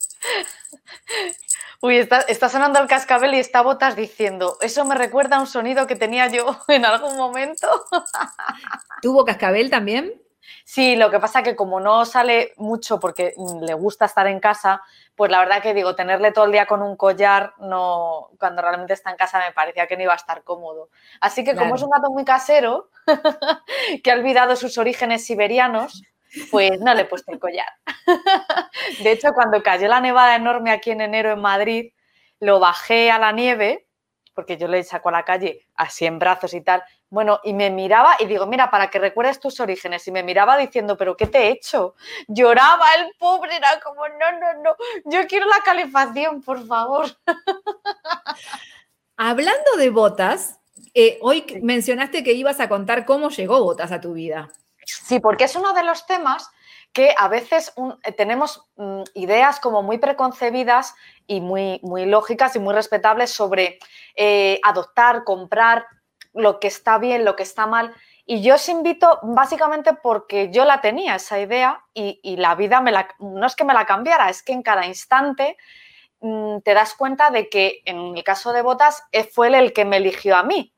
Uy, 1.81 1.99
está, 1.99 2.21
está 2.21 2.49
sonando 2.49 2.81
el 2.81 2.89
cascabel 2.89 3.35
y 3.35 3.39
está 3.39 3.61
Botas 3.61 3.95
diciendo, 3.95 4.57
eso 4.61 4.85
me 4.85 4.95
recuerda 4.95 5.37
a 5.37 5.41
un 5.41 5.47
sonido 5.47 5.87
que 5.87 5.97
tenía 5.97 6.29
yo 6.29 6.57
en 6.69 6.85
algún 6.85 7.17
momento. 7.17 7.69
¿Tuvo 9.03 9.25
cascabel 9.25 9.71
también? 9.71 10.13
Sí, 10.65 10.97
lo 10.97 11.11
que 11.11 11.21
pasa 11.21 11.43
que 11.43 11.57
como 11.57 11.81
no 11.81 12.05
sale 12.07 12.53
mucho 12.57 12.99
porque 12.99 13.35
mm, 13.37 13.65
le 13.65 13.75
gusta 13.75 14.07
estar 14.07 14.27
en 14.27 14.41
casa, 14.41 14.83
pues 15.15 15.31
la 15.31 15.41
verdad 15.41 15.63
que 15.63 15.75
digo, 15.75 15.95
tenerle 15.95 16.33
todo 16.33 16.47
el 16.47 16.53
día 16.53 16.67
con 16.67 16.83
un 16.83 16.97
collar, 16.97 17.53
no, 17.59 18.31
cuando 18.39 18.63
realmente 18.63 18.95
está 18.95 19.11
en 19.11 19.17
casa 19.17 19.39
me 19.39 19.53
parecía 19.53 19.87
que 19.87 19.97
no 19.97 20.05
iba 20.05 20.15
a 20.15 20.17
estar 20.17 20.43
cómodo. 20.43 20.89
Así 21.21 21.45
que 21.45 21.55
como 21.55 21.75
es 21.75 21.83
un 21.83 21.91
gato 21.91 22.11
muy 22.11 22.25
casero, 22.25 22.89
que 24.03 24.11
ha 24.11 24.15
olvidado 24.15 24.57
sus 24.57 24.79
orígenes 24.79 25.25
siberianos, 25.27 26.03
pues 26.51 26.81
no 26.81 26.95
le 26.95 27.03
he 27.03 27.07
puesto 27.07 27.33
el 27.33 27.39
collar. 27.39 27.67
De 29.03 29.13
hecho, 29.13 29.33
cuando 29.35 29.63
cayó 29.63 29.89
la 29.89 30.01
nevada 30.01 30.37
enorme 30.37 30.71
aquí 30.71 30.91
en 30.91 31.01
enero 31.01 31.33
en 31.33 31.41
Madrid, 31.41 31.93
lo 32.41 32.61
bajé 32.61 33.11
a 33.11 33.19
la 33.19 33.33
nieve, 33.33 33.87
porque 34.35 34.57
yo 34.57 34.69
le 34.69 34.83
saco 34.83 35.09
a 35.09 35.13
la 35.13 35.25
calle 35.25 35.67
así 35.77 36.07
en 36.07 36.19
brazos 36.19 36.55
y 36.55 36.61
tal, 36.61 36.83
bueno, 37.09 37.41
y 37.45 37.55
me 37.55 37.71
miraba 37.71 38.17
y 38.19 38.27
digo, 38.27 38.47
mira, 38.47 38.71
para 38.71 38.91
que 38.91 38.99
recuerdes 38.99 39.39
tus 39.39 39.61
orígenes. 39.61 40.07
Y 40.09 40.11
me 40.11 40.25
miraba 40.25 40.57
diciendo, 40.57 40.97
pero 40.97 41.17
¿qué 41.17 41.29
te 41.29 41.39
he 41.39 41.51
hecho? 41.51 41.95
Lloraba 42.27 42.93
el 42.99 43.15
pobre, 43.17 43.57
era 43.57 43.81
como, 43.81 44.09
no, 44.09 44.33
no, 44.41 44.63
no, 44.63 44.77
yo 45.05 45.27
quiero 45.29 45.47
la 45.47 45.61
calefacción, 45.65 46.43
por 46.43 46.67
favor. 46.67 47.07
Hablando 49.17 49.77
de 49.77 49.91
botas, 49.91 50.59
eh, 50.93 51.19
hoy 51.23 51.45
mencionaste 51.63 52.25
que 52.25 52.33
ibas 52.33 52.59
a 52.59 52.69
contar 52.69 53.05
cómo 53.05 53.31
llegó 53.31 53.63
botas 53.63 53.93
a 53.93 54.01
tu 54.01 54.15
vida. 54.15 54.51
Sí, 54.87 55.21
porque 55.21 55.45
es 55.45 55.57
uno 55.57 55.73
de 55.73 55.83
los 55.83 56.07
temas 56.07 56.51
que 56.95 57.15
a 57.19 57.29
veces 57.29 57.75
eh, 58.05 58.13
tenemos 58.13 58.65
mm, 58.77 59.03
ideas 59.15 59.61
como 59.61 59.83
muy 59.83 59.99
preconcebidas 59.99 60.95
y 61.27 61.41
muy, 61.41 61.81
muy 61.83 62.07
lógicas 62.07 62.55
y 62.57 62.61
muy 62.61 62.73
respetables 62.73 63.31
sobre 63.31 63.79
eh, 64.15 64.61
adoptar, 64.63 65.25
comprar 65.25 65.87
lo 66.33 66.61
que 66.61 66.69
está 66.69 66.99
bien, 66.99 67.25
lo 67.25 67.37
que 67.37 67.43
está 67.43 67.67
mal. 67.67 67.95
Y 68.27 68.43
yo 68.43 68.55
os 68.55 68.69
invito 68.69 69.19
básicamente 69.23 69.93
porque 69.95 70.51
yo 70.51 70.65
la 70.65 70.81
tenía, 70.81 71.17
esa 71.17 71.39
idea, 71.41 71.85
y, 71.93 72.37
la 72.37 72.55
vida 72.55 72.81
me 72.81 72.93
la, 72.93 73.09
no 73.19 73.47
es 73.47 73.57
que 73.57 73.65
me 73.65 73.75
la 73.75 73.87
cambiara, 73.87 74.31
es 74.31 74.43
que 74.43 74.53
en 74.53 74.63
cada 74.63 74.87
instante 74.87 75.57
mm, 76.21 76.59
te 76.61 76.75
das 76.75 76.95
cuenta 76.95 77.31
de 77.31 77.49
que 77.49 77.83
en 77.85 78.17
el 78.17 78.25
caso 78.25 78.53
de 78.53 78.63
Botas 78.63 79.03
eh, 79.13 79.25
fue 79.25 79.49
él 79.49 79.57
el 79.57 79.73
que 79.73 79.85
me 79.85 79.99
eligió 79.99 80.37
a 80.37 80.45
mí. 80.45 80.73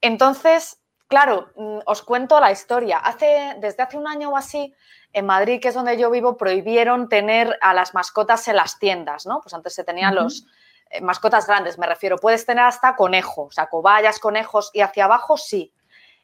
Entonces, 0.00 0.80
claro, 1.08 1.50
mm, 1.56 1.78
os 1.84 2.02
cuento 2.02 2.38
la 2.38 2.52
historia. 2.52 2.98
Hace, 2.98 3.56
desde 3.58 3.82
hace 3.82 3.96
un 3.96 4.06
año 4.06 4.30
o 4.30 4.36
así, 4.36 4.74
en 5.12 5.26
Madrid, 5.26 5.60
que 5.60 5.68
es 5.68 5.74
donde 5.74 5.98
yo 5.98 6.10
vivo, 6.10 6.36
prohibieron 6.36 7.08
tener 7.08 7.58
a 7.60 7.74
las 7.74 7.94
mascotas 7.94 8.46
en 8.48 8.56
las 8.56 8.78
tiendas, 8.78 9.26
¿no? 9.26 9.40
Pues 9.40 9.54
antes 9.54 9.74
se 9.74 9.84
tenían 9.84 10.14
los 10.14 10.46
eh, 10.90 11.00
mascotas 11.00 11.46
grandes, 11.46 11.78
me 11.78 11.86
refiero, 11.86 12.16
puedes 12.18 12.46
tener 12.46 12.64
hasta 12.64 12.96
conejo, 12.96 13.44
o 13.44 13.50
sea, 13.50 13.66
cobayas, 13.66 14.18
conejos 14.18 14.70
y 14.72 14.80
hacia 14.80 15.04
abajo 15.04 15.36
sí, 15.36 15.72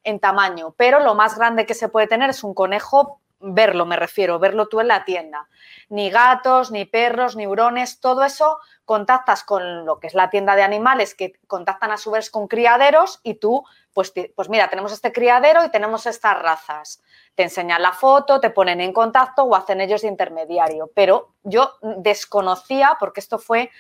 en 0.03 0.20
tamaño, 0.20 0.75
pero 0.77 1.01
lo 1.01 1.14
más 1.14 1.37
grande 1.37 1.66
que 1.66 1.75
se 1.75 1.88
puede 1.88 2.07
tener 2.07 2.31
es 2.31 2.44
un 2.44 2.55
conejo, 2.55 3.20
verlo 3.44 3.87
me 3.87 3.96
refiero, 3.96 4.38
verlo 4.38 4.68
tú 4.68 4.80
en 4.80 4.88
la 4.88 5.04
tienda. 5.04 5.48
Ni 5.88 6.11
gatos, 6.11 6.70
ni 6.70 6.85
perros, 6.85 7.37
ni 7.37 7.46
hurones, 7.46 8.00
todo 8.00 8.24
eso 8.24 8.59
contactas 8.85 9.44
con 9.44 9.85
lo 9.85 9.98
que 9.98 10.07
es 10.07 10.14
la 10.14 10.30
tienda 10.30 10.57
de 10.57 10.62
animales 10.62 11.14
que 11.14 11.35
contactan 11.46 11.90
a 11.90 11.96
su 11.96 12.11
vez 12.11 12.30
con 12.30 12.48
criaderos 12.48 13.20
y 13.22 13.35
tú, 13.35 13.64
pues, 13.92 14.12
pues 14.35 14.48
mira, 14.48 14.68
tenemos 14.68 14.92
este 14.92 15.12
criadero 15.12 15.64
y 15.64 15.70
tenemos 15.70 16.07
estas 16.07 16.40
razas. 16.40 17.02
Te 17.35 17.42
enseñan 17.42 17.83
la 17.83 17.92
foto, 17.92 18.40
te 18.40 18.50
ponen 18.50 18.80
en 18.80 18.92
contacto 18.92 19.44
o 19.44 19.54
hacen 19.54 19.80
ellos 19.80 20.02
de 20.02 20.09
intermediario. 20.09 20.90
Pero 20.94 21.35
yo 21.42 21.74
desconocía, 21.83 22.96
porque 22.98 23.20
esto 23.20 23.38
fue 23.38 23.70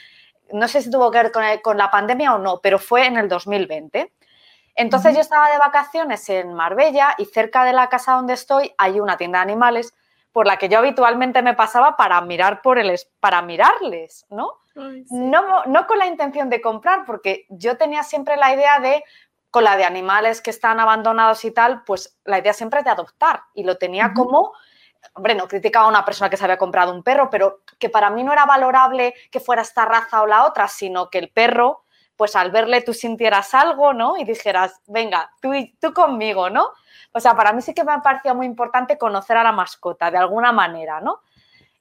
no 0.52 0.68
sé 0.68 0.82
si 0.82 0.90
tuvo 0.90 1.10
que 1.10 1.22
ver 1.22 1.60
con, 1.62 1.78
la 1.78 1.90
pandemia 1.90 2.34
o 2.34 2.38
no, 2.38 2.60
pero 2.60 2.78
fue 2.78 3.06
en 3.06 3.16
el 3.16 3.28
2020. 3.28 4.12
Entonces 4.74 5.14
yo 5.14 5.20
estaba 5.20 5.50
de 5.50 5.58
vacaciones 5.58 6.28
en 6.28 6.52
Marbella 6.54 7.14
y 7.18 7.26
cerca 7.26 7.64
de 7.64 7.72
la 7.72 7.88
casa 7.88 8.14
donde 8.14 8.34
estoy 8.34 8.74
hay 8.76 9.00
una 9.00 9.16
tienda 9.16 9.38
de 9.38 9.44
animales 9.44 9.94
por 10.32 10.46
la 10.46 10.56
que 10.56 10.68
yo 10.68 10.78
habitualmente 10.78 11.42
me 11.42 11.54
pasaba 11.54 11.96
para 11.96 12.20
mirar 12.20 12.60
por 12.60 12.78
el, 12.78 12.92
para 13.20 13.40
mirarles, 13.40 14.26
¿no? 14.30 14.58
¿no? 14.74 15.64
No 15.66 15.86
con 15.86 15.98
la 15.98 16.06
intención 16.06 16.50
de 16.50 16.60
comprar, 16.60 17.04
porque 17.04 17.46
yo 17.48 17.76
tenía 17.76 18.02
siempre 18.02 18.36
la 18.36 18.52
idea 18.52 18.80
de, 18.80 19.04
con 19.52 19.62
la 19.62 19.76
de 19.76 19.84
animales 19.84 20.40
que 20.40 20.50
están 20.50 20.80
abandonados 20.80 21.44
y 21.44 21.52
tal, 21.52 21.84
pues 21.84 22.18
la 22.24 22.40
idea 22.40 22.52
siempre 22.52 22.80
es 22.80 22.84
de 22.84 22.90
adoptar 22.90 23.44
y 23.54 23.62
lo 23.62 23.78
tenía 23.78 24.12
como 24.12 24.52
hombre, 25.12 25.34
no 25.34 25.46
criticaba 25.46 25.86
a 25.86 25.88
una 25.88 26.04
persona 26.04 26.30
que 26.30 26.36
se 26.36 26.44
había 26.44 26.58
comprado 26.58 26.92
un 26.92 27.02
perro, 27.02 27.28
pero 27.30 27.60
que 27.78 27.88
para 27.88 28.10
mí 28.10 28.24
no 28.24 28.32
era 28.32 28.46
valorable 28.46 29.14
que 29.30 29.40
fuera 29.40 29.62
esta 29.62 29.84
raza 29.84 30.22
o 30.22 30.26
la 30.26 30.46
otra, 30.46 30.68
sino 30.68 31.10
que 31.10 31.18
el 31.18 31.30
perro, 31.30 31.83
pues 32.16 32.36
al 32.36 32.50
verle 32.50 32.82
tú 32.82 32.94
sintieras 32.94 33.54
algo, 33.54 33.92
¿no? 33.92 34.16
Y 34.16 34.24
dijeras, 34.24 34.80
venga, 34.86 35.32
tú, 35.40 35.52
tú 35.80 35.92
conmigo, 35.92 36.50
¿no? 36.50 36.70
O 37.12 37.20
sea, 37.20 37.34
para 37.34 37.52
mí 37.52 37.62
sí 37.62 37.74
que 37.74 37.84
me 37.84 37.98
parecía 38.00 38.34
muy 38.34 38.46
importante 38.46 38.98
conocer 38.98 39.36
a 39.36 39.44
la 39.44 39.52
mascota 39.52 40.10
de 40.10 40.18
alguna 40.18 40.52
manera, 40.52 41.00
¿no? 41.00 41.20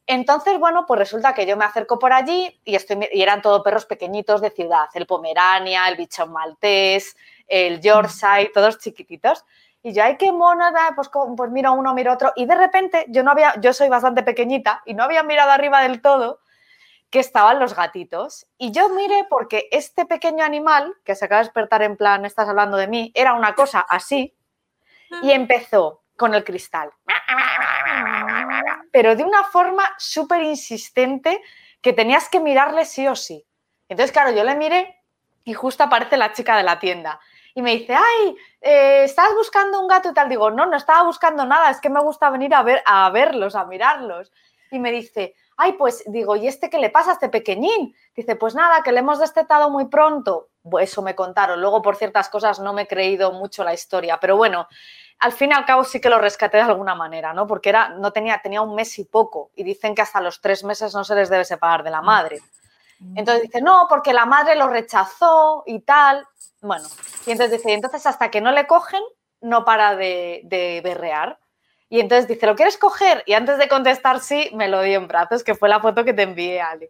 Entonces, 0.05 0.59
bueno, 0.59 0.85
pues 0.85 0.99
resulta 0.99 1.33
que 1.33 1.45
yo 1.45 1.55
me 1.55 1.65
acerco 1.65 1.97
por 1.97 2.11
allí 2.11 2.59
y, 2.65 2.75
estoy, 2.75 3.07
y 3.11 3.21
eran 3.21 3.41
todos 3.41 3.61
perros 3.63 3.85
pequeñitos 3.85 4.41
de 4.41 4.49
ciudad, 4.49 4.87
el 4.93 5.05
Pomerania, 5.05 5.87
el 5.87 5.95
bichón 5.95 6.31
maltés, 6.31 7.15
el 7.47 7.79
Yorkshire, 7.79 8.51
todos 8.53 8.79
chiquititos. 8.79 9.45
Y 9.81 9.93
yo, 9.93 10.03
ay, 10.03 10.17
qué 10.17 10.31
mona, 10.31 10.71
pues, 10.95 11.09
pues 11.37 11.51
miro 11.51 11.73
uno, 11.73 11.93
miro 11.93 12.13
otro. 12.13 12.31
Y 12.35 12.45
de 12.45 12.55
repente, 12.55 13.05
yo 13.09 13.23
no 13.23 13.31
había, 13.31 13.59
yo 13.59 13.73
soy 13.73 13.89
bastante 13.89 14.23
pequeñita 14.23 14.81
y 14.85 14.93
no 14.93 15.03
había 15.03 15.23
mirado 15.23 15.51
arriba 15.51 15.81
del 15.81 16.01
todo 16.01 16.39
que 17.13 17.19
estaban 17.19 17.59
los 17.59 17.75
gatitos. 17.75 18.47
Y 18.57 18.71
yo 18.71 18.89
miré 18.89 19.27
porque 19.29 19.67
este 19.69 20.07
pequeño 20.07 20.43
animal, 20.43 20.95
que 21.05 21.13
se 21.13 21.25
acaba 21.25 21.41
de 21.41 21.45
despertar 21.45 21.83
en 21.83 21.95
plan, 21.95 22.25
estás 22.25 22.49
hablando 22.49 22.75
de 22.75 22.87
mí, 22.87 23.11
era 23.13 23.35
una 23.35 23.53
cosa 23.53 23.81
así. 23.81 24.35
Y 25.21 25.29
empezó 25.29 26.01
con 26.17 26.33
el 26.33 26.43
cristal. 26.43 26.89
Pero 28.91 29.15
de 29.15 29.23
una 29.23 29.43
forma 29.43 29.93
súper 29.99 30.41
insistente 30.41 31.39
que 31.83 31.93
tenías 31.93 32.29
que 32.29 32.39
mirarle 32.39 32.83
sí 32.83 33.07
o 33.07 33.15
sí. 33.15 33.45
Entonces, 33.87 34.11
claro, 34.11 34.31
yo 34.31 34.43
le 34.43 34.55
miré 34.55 34.99
y 35.43 35.53
justo 35.53 35.83
aparece 35.83 36.17
la 36.17 36.33
chica 36.33 36.57
de 36.57 36.63
la 36.63 36.79
tienda 36.79 37.19
y 37.53 37.61
me 37.61 37.77
dice, 37.77 37.93
ay, 37.93 38.35
eh, 38.59 39.03
¿estás 39.03 39.35
buscando 39.35 39.79
un 39.79 39.87
gato 39.87 40.09
y 40.09 40.15
tal? 40.15 40.29
Digo, 40.29 40.49
no, 40.49 40.65
no 40.65 40.77
estaba 40.77 41.03
buscando 41.03 41.45
nada, 41.45 41.69
es 41.69 41.79
que 41.79 41.91
me 41.91 42.01
gusta 42.01 42.31
venir 42.31 42.55
a, 42.55 42.63
ver, 42.63 42.81
a 42.87 43.07
verlos, 43.11 43.53
a 43.53 43.65
mirarlos. 43.65 44.31
Y 44.73 44.79
me 44.79 44.91
dice, 44.91 45.35
ay, 45.57 45.73
pues 45.73 46.03
digo, 46.07 46.35
¿y 46.35 46.47
este 46.47 46.69
qué 46.69 46.79
le 46.79 46.89
pasa 46.89 47.11
a 47.11 47.13
este 47.13 47.29
pequeñín? 47.29 47.95
Dice, 48.15 48.35
pues 48.35 48.55
nada, 48.55 48.81
que 48.83 48.91
le 48.91 48.99
hemos 48.99 49.19
destetado 49.19 49.69
muy 49.69 49.85
pronto. 49.85 50.49
Pues 50.63 50.91
eso 50.91 51.01
me 51.01 51.15
contaron. 51.15 51.61
Luego, 51.61 51.81
por 51.81 51.95
ciertas 51.95 52.29
cosas, 52.29 52.59
no 52.59 52.73
me 52.73 52.83
he 52.83 52.87
creído 52.87 53.31
mucho 53.31 53.63
la 53.63 53.73
historia. 53.73 54.19
Pero 54.19 54.35
bueno, 54.35 54.67
al 55.19 55.31
fin 55.31 55.51
y 55.51 55.53
al 55.53 55.65
cabo 55.65 55.83
sí 55.83 56.01
que 56.01 56.09
lo 56.09 56.19
rescaté 56.19 56.57
de 56.57 56.63
alguna 56.63 56.95
manera, 56.95 57.33
¿no? 57.33 57.45
Porque 57.47 57.69
era, 57.69 57.89
no 57.89 58.11
tenía, 58.11 58.41
tenía 58.41 58.61
un 58.61 58.75
mes 58.75 58.97
y 58.99 59.05
poco. 59.05 59.51
Y 59.55 59.63
dicen 59.63 59.95
que 59.95 60.01
hasta 60.01 60.19
los 60.19 60.41
tres 60.41 60.63
meses 60.63 60.93
no 60.93 61.03
se 61.03 61.15
les 61.15 61.29
debe 61.29 61.45
separar 61.45 61.83
de 61.83 61.91
la 61.91 62.01
madre. 62.01 62.39
Entonces 63.15 63.43
dice, 63.43 63.61
no, 63.61 63.87
porque 63.89 64.13
la 64.13 64.25
madre 64.25 64.55
lo 64.55 64.67
rechazó 64.67 65.63
y 65.65 65.79
tal. 65.81 66.25
Bueno, 66.61 66.87
y 67.25 67.31
entonces 67.31 67.57
dice, 67.57 67.73
entonces 67.73 68.05
hasta 68.05 68.31
que 68.31 68.41
no 68.41 68.51
le 68.51 68.65
cogen, 68.65 69.03
no 69.41 69.65
para 69.65 69.95
de, 69.95 70.81
berrear. 70.83 71.37
Y 71.93 71.99
entonces 71.99 72.27
dice, 72.27 72.47
¿lo 72.47 72.55
quieres 72.55 72.79
coger? 72.79 73.21
Y 73.27 73.33
antes 73.33 73.59
de 73.59 73.67
contestar 73.67 74.19
sí, 74.19 74.49
me 74.55 74.67
lo 74.67 74.81
dio 74.81 74.97
en 74.97 75.07
brazos, 75.07 75.43
que 75.43 75.53
fue 75.53 75.69
la 75.69 75.79
foto 75.79 76.03
que 76.03 76.11
te 76.11 76.23
envié, 76.23 76.59
Ali. 76.59 76.89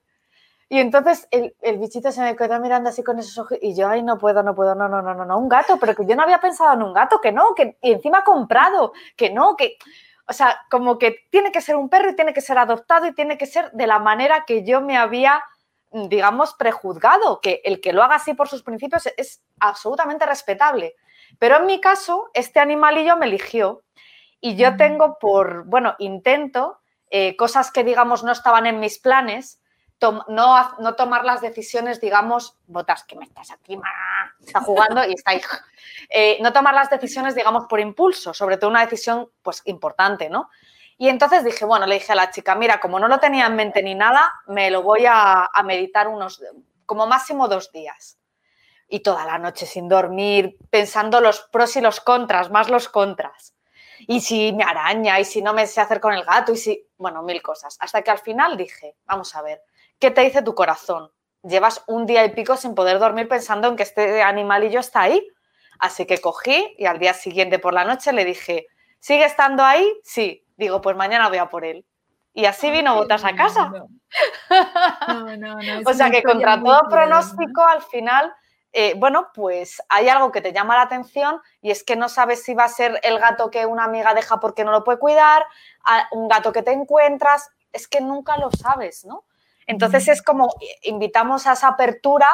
Y 0.70 0.80
entonces 0.80 1.28
el, 1.30 1.78
bichito 1.78 2.10
se 2.10 2.22
me 2.22 2.38
quedó 2.38 2.58
mirando 2.62 2.90
así 2.90 3.04
con 3.04 3.20
esos 3.20 3.38
ojos 3.38 3.58
y 3.62 3.76
yo, 3.76 3.90
ay, 3.90 4.02
no 4.02 4.18
puedo, 4.18 4.44
no 4.44 4.56
puedo, 4.56 4.76
no, 4.76 4.88
no, 4.88 5.02
no, 5.02 5.14
no, 5.14 5.26
no, 5.26 5.38
un 5.38 5.50
gato, 5.50 5.78
pero 5.78 5.94
que 5.94 6.06
yo 6.06 6.16
no 6.16 6.24
había 6.24 6.40
pensado 6.40 6.72
en 6.72 6.84
un 6.84 6.94
gato, 6.94 7.20
que 7.20 7.34
no, 7.34 7.54
que 7.54 7.76
y 7.82 7.92
encima 7.92 8.24
comprado, 8.24 8.94
que 9.18 9.30
no, 9.30 9.58
que, 9.58 9.76
o 10.26 10.32
sea, 10.32 10.58
como 10.72 10.98
que 10.98 11.26
tiene 11.30 11.52
que 11.52 11.60
ser 11.60 11.76
un 11.76 11.90
perro 11.90 12.12
y 12.12 12.16
tiene 12.16 12.34
que 12.34 12.40
ser 12.40 12.58
adoptado 12.58 13.06
y 13.06 13.14
tiene 13.14 13.38
que 13.38 13.46
ser 13.46 13.74
de 13.74 13.88
la 13.88 14.00
manera 14.00 14.46
que 14.48 14.64
yo 14.64 14.80
me 14.80 14.96
había 14.96 15.44
digamos, 15.92 16.54
prejuzgado, 16.56 17.40
que 17.40 17.62
el 17.66 17.80
que 17.80 17.94
lo 17.94 18.04
haga 18.04 18.16
así 18.16 18.34
por 18.34 18.48
sus 18.48 18.64
principios 18.64 19.08
es 19.18 19.44
absolutamente 19.60 20.26
respetable. 20.26 20.96
Pero 21.40 21.58
en 21.58 21.66
mi 21.66 21.80
caso, 21.80 22.30
este 22.34 22.60
animalillo 22.60 23.18
me 23.18 23.28
eligió 23.28 23.84
y 24.46 24.58
yo 24.58 24.76
tengo 24.76 25.18
por, 25.20 25.64
bueno, 25.64 25.96
intento 26.00 26.82
eh, 27.10 27.38
cosas 27.38 27.72
que, 27.72 27.86
digamos, 27.86 28.26
no 28.26 28.34
estaban 28.34 28.66
en 28.66 28.82
mis 28.82 29.00
planes, 29.00 29.62
no, 30.02 30.76
no, 30.80 30.96
tomar 30.96 31.24
las 31.24 31.40
decisiones, 31.40 32.02
digamos, 32.02 32.58
botas 32.68 33.06
que 33.06 33.16
me 33.16 33.24
estás 33.24 33.52
aquí, 33.52 33.80
está 34.46 34.60
jugando 34.60 35.06
y 35.06 35.14
está 35.14 35.32
ahí. 35.32 35.42
Eh, 36.10 36.38
no 36.42 36.52
tomar 36.52 36.74
las 36.74 36.90
decisiones, 36.90 37.34
digamos, 37.34 37.66
por 37.68 37.80
impulso, 37.80 38.34
sobre 38.34 38.58
todo 38.58 38.70
una 38.70 38.82
decisión, 38.82 39.30
pues, 39.42 39.62
importante, 39.66 40.30
¿no? 40.30 40.50
Y 40.98 41.08
entonces 41.08 41.46
dije, 41.46 41.64
bueno, 41.64 41.86
le 41.86 41.96
dije 41.96 42.12
a 42.12 42.16
la 42.16 42.30
chica, 42.30 42.54
mira, 42.56 42.80
como 42.80 43.00
no 43.00 43.08
lo 43.08 43.20
tenía 43.20 43.48
en 43.48 43.56
mente 43.56 43.82
ni 43.82 43.96
nada, 43.96 44.34
me 44.48 44.70
lo 44.70 44.84
voy 44.84 45.06
a, 45.08 45.50
meditar 45.64 46.10
unos, 46.10 46.44
como 46.86 47.08
máximo 47.08 47.48
dos 47.48 47.72
días. 47.72 48.20
Y 48.90 49.00
toda 49.00 49.26
la 49.26 49.38
noche 49.38 49.66
sin 49.66 49.88
dormir, 49.88 50.58
pensando 50.70 51.22
los 51.22 51.40
pros 51.52 51.76
y 51.78 51.82
los 51.82 52.02
contras, 52.02 52.52
más 52.52 52.70
los 52.70 52.90
contras. 52.90 53.54
Y 54.08 54.22
si 54.22 54.54
me 54.54 54.64
araña, 54.64 55.20
y 55.20 55.26
si 55.26 55.42
no 55.42 55.54
me 55.54 55.68
sé 55.68 55.82
hacer 55.82 56.00
con 56.00 56.14
el 56.14 56.24
gato, 56.24 56.52
y 56.54 56.58
si, 56.58 56.88
bueno, 56.98 57.24
mil 57.24 57.42
cosas. 57.42 57.78
Hasta 57.80 58.02
que 58.02 58.12
al 58.12 58.20
final 58.20 58.58
dije, 58.58 58.96
vamos 59.06 59.36
a 59.36 59.42
ver, 59.42 59.62
¿qué 60.00 60.12
te 60.12 60.22
dice 60.22 60.42
tu 60.42 60.54
corazón? 60.56 61.12
Llevas 61.44 61.84
un 61.88 62.06
día 62.06 62.24
y 62.26 62.30
pico 62.30 62.56
sin 62.56 62.76
poder 62.76 63.00
dormir 63.00 63.28
pensando 63.28 63.68
en 63.68 63.76
que 63.76 63.84
este 63.84 64.22
animalillo 64.22 64.80
está 64.80 65.02
ahí. 65.02 65.28
Así 65.80 66.06
que 66.06 66.20
cogí 66.20 66.76
y 66.78 66.86
al 66.86 67.00
día 67.00 67.14
siguiente 67.14 67.60
por 67.60 67.74
la 67.74 67.84
noche 67.84 68.14
le 68.14 68.24
dije, 68.24 68.68
¿Sigue 69.04 69.26
estando 69.26 69.66
ahí? 69.66 70.00
Sí. 70.02 70.46
Digo, 70.56 70.80
pues 70.80 70.96
mañana 70.96 71.28
voy 71.28 71.38
a 71.38 71.50
por 71.50 71.66
él. 71.66 71.86
Y 72.34 72.46
así 72.46 72.72
vino 72.72 72.96
Botas 72.96 73.26
a 73.26 73.36
casa. 73.36 73.70
No, 75.08 75.36
no, 75.36 75.56
no. 75.56 75.90
o 75.90 75.94
sea 75.94 76.12
que 76.12 76.22
contra 76.22 76.62
todo 76.62 76.84
pronóstico, 76.88 77.66
al 77.66 77.82
final, 77.82 78.32
eh, 78.76 78.96
bueno, 78.98 79.28
pues 79.36 79.82
hay 79.88 80.10
algo 80.10 80.32
que 80.32 80.42
te 80.42 80.52
llama 80.52 80.76
la 80.76 80.82
atención 80.82 81.40
y 81.62 81.70
es 81.70 81.84
que 81.84 81.96
no 81.96 82.10
sabes 82.10 82.44
si 82.44 82.56
va 82.56 82.64
a 82.64 82.70
ser 82.70 83.00
el 83.04 83.20
gato 83.20 83.52
que 83.52 83.68
una 83.68 83.84
amiga 83.84 84.16
deja 84.16 84.40
porque 84.40 84.64
no 84.64 84.72
lo 84.72 84.84
puede 84.84 84.98
cuidar, 84.98 85.46
un 86.12 86.28
gato 86.28 86.52
que 86.52 86.64
te 86.64 86.72
encuentras, 86.72 87.52
es 87.72 87.88
que 87.88 88.02
nunca 88.02 88.38
lo 88.38 88.50
sabes, 88.52 89.06
¿no? 89.06 89.26
Entonces 89.68 90.08
es 90.08 90.22
como 90.22 90.50
invitamos 90.82 91.46
a 91.46 91.54
esa 91.54 91.70
apertura 91.70 92.28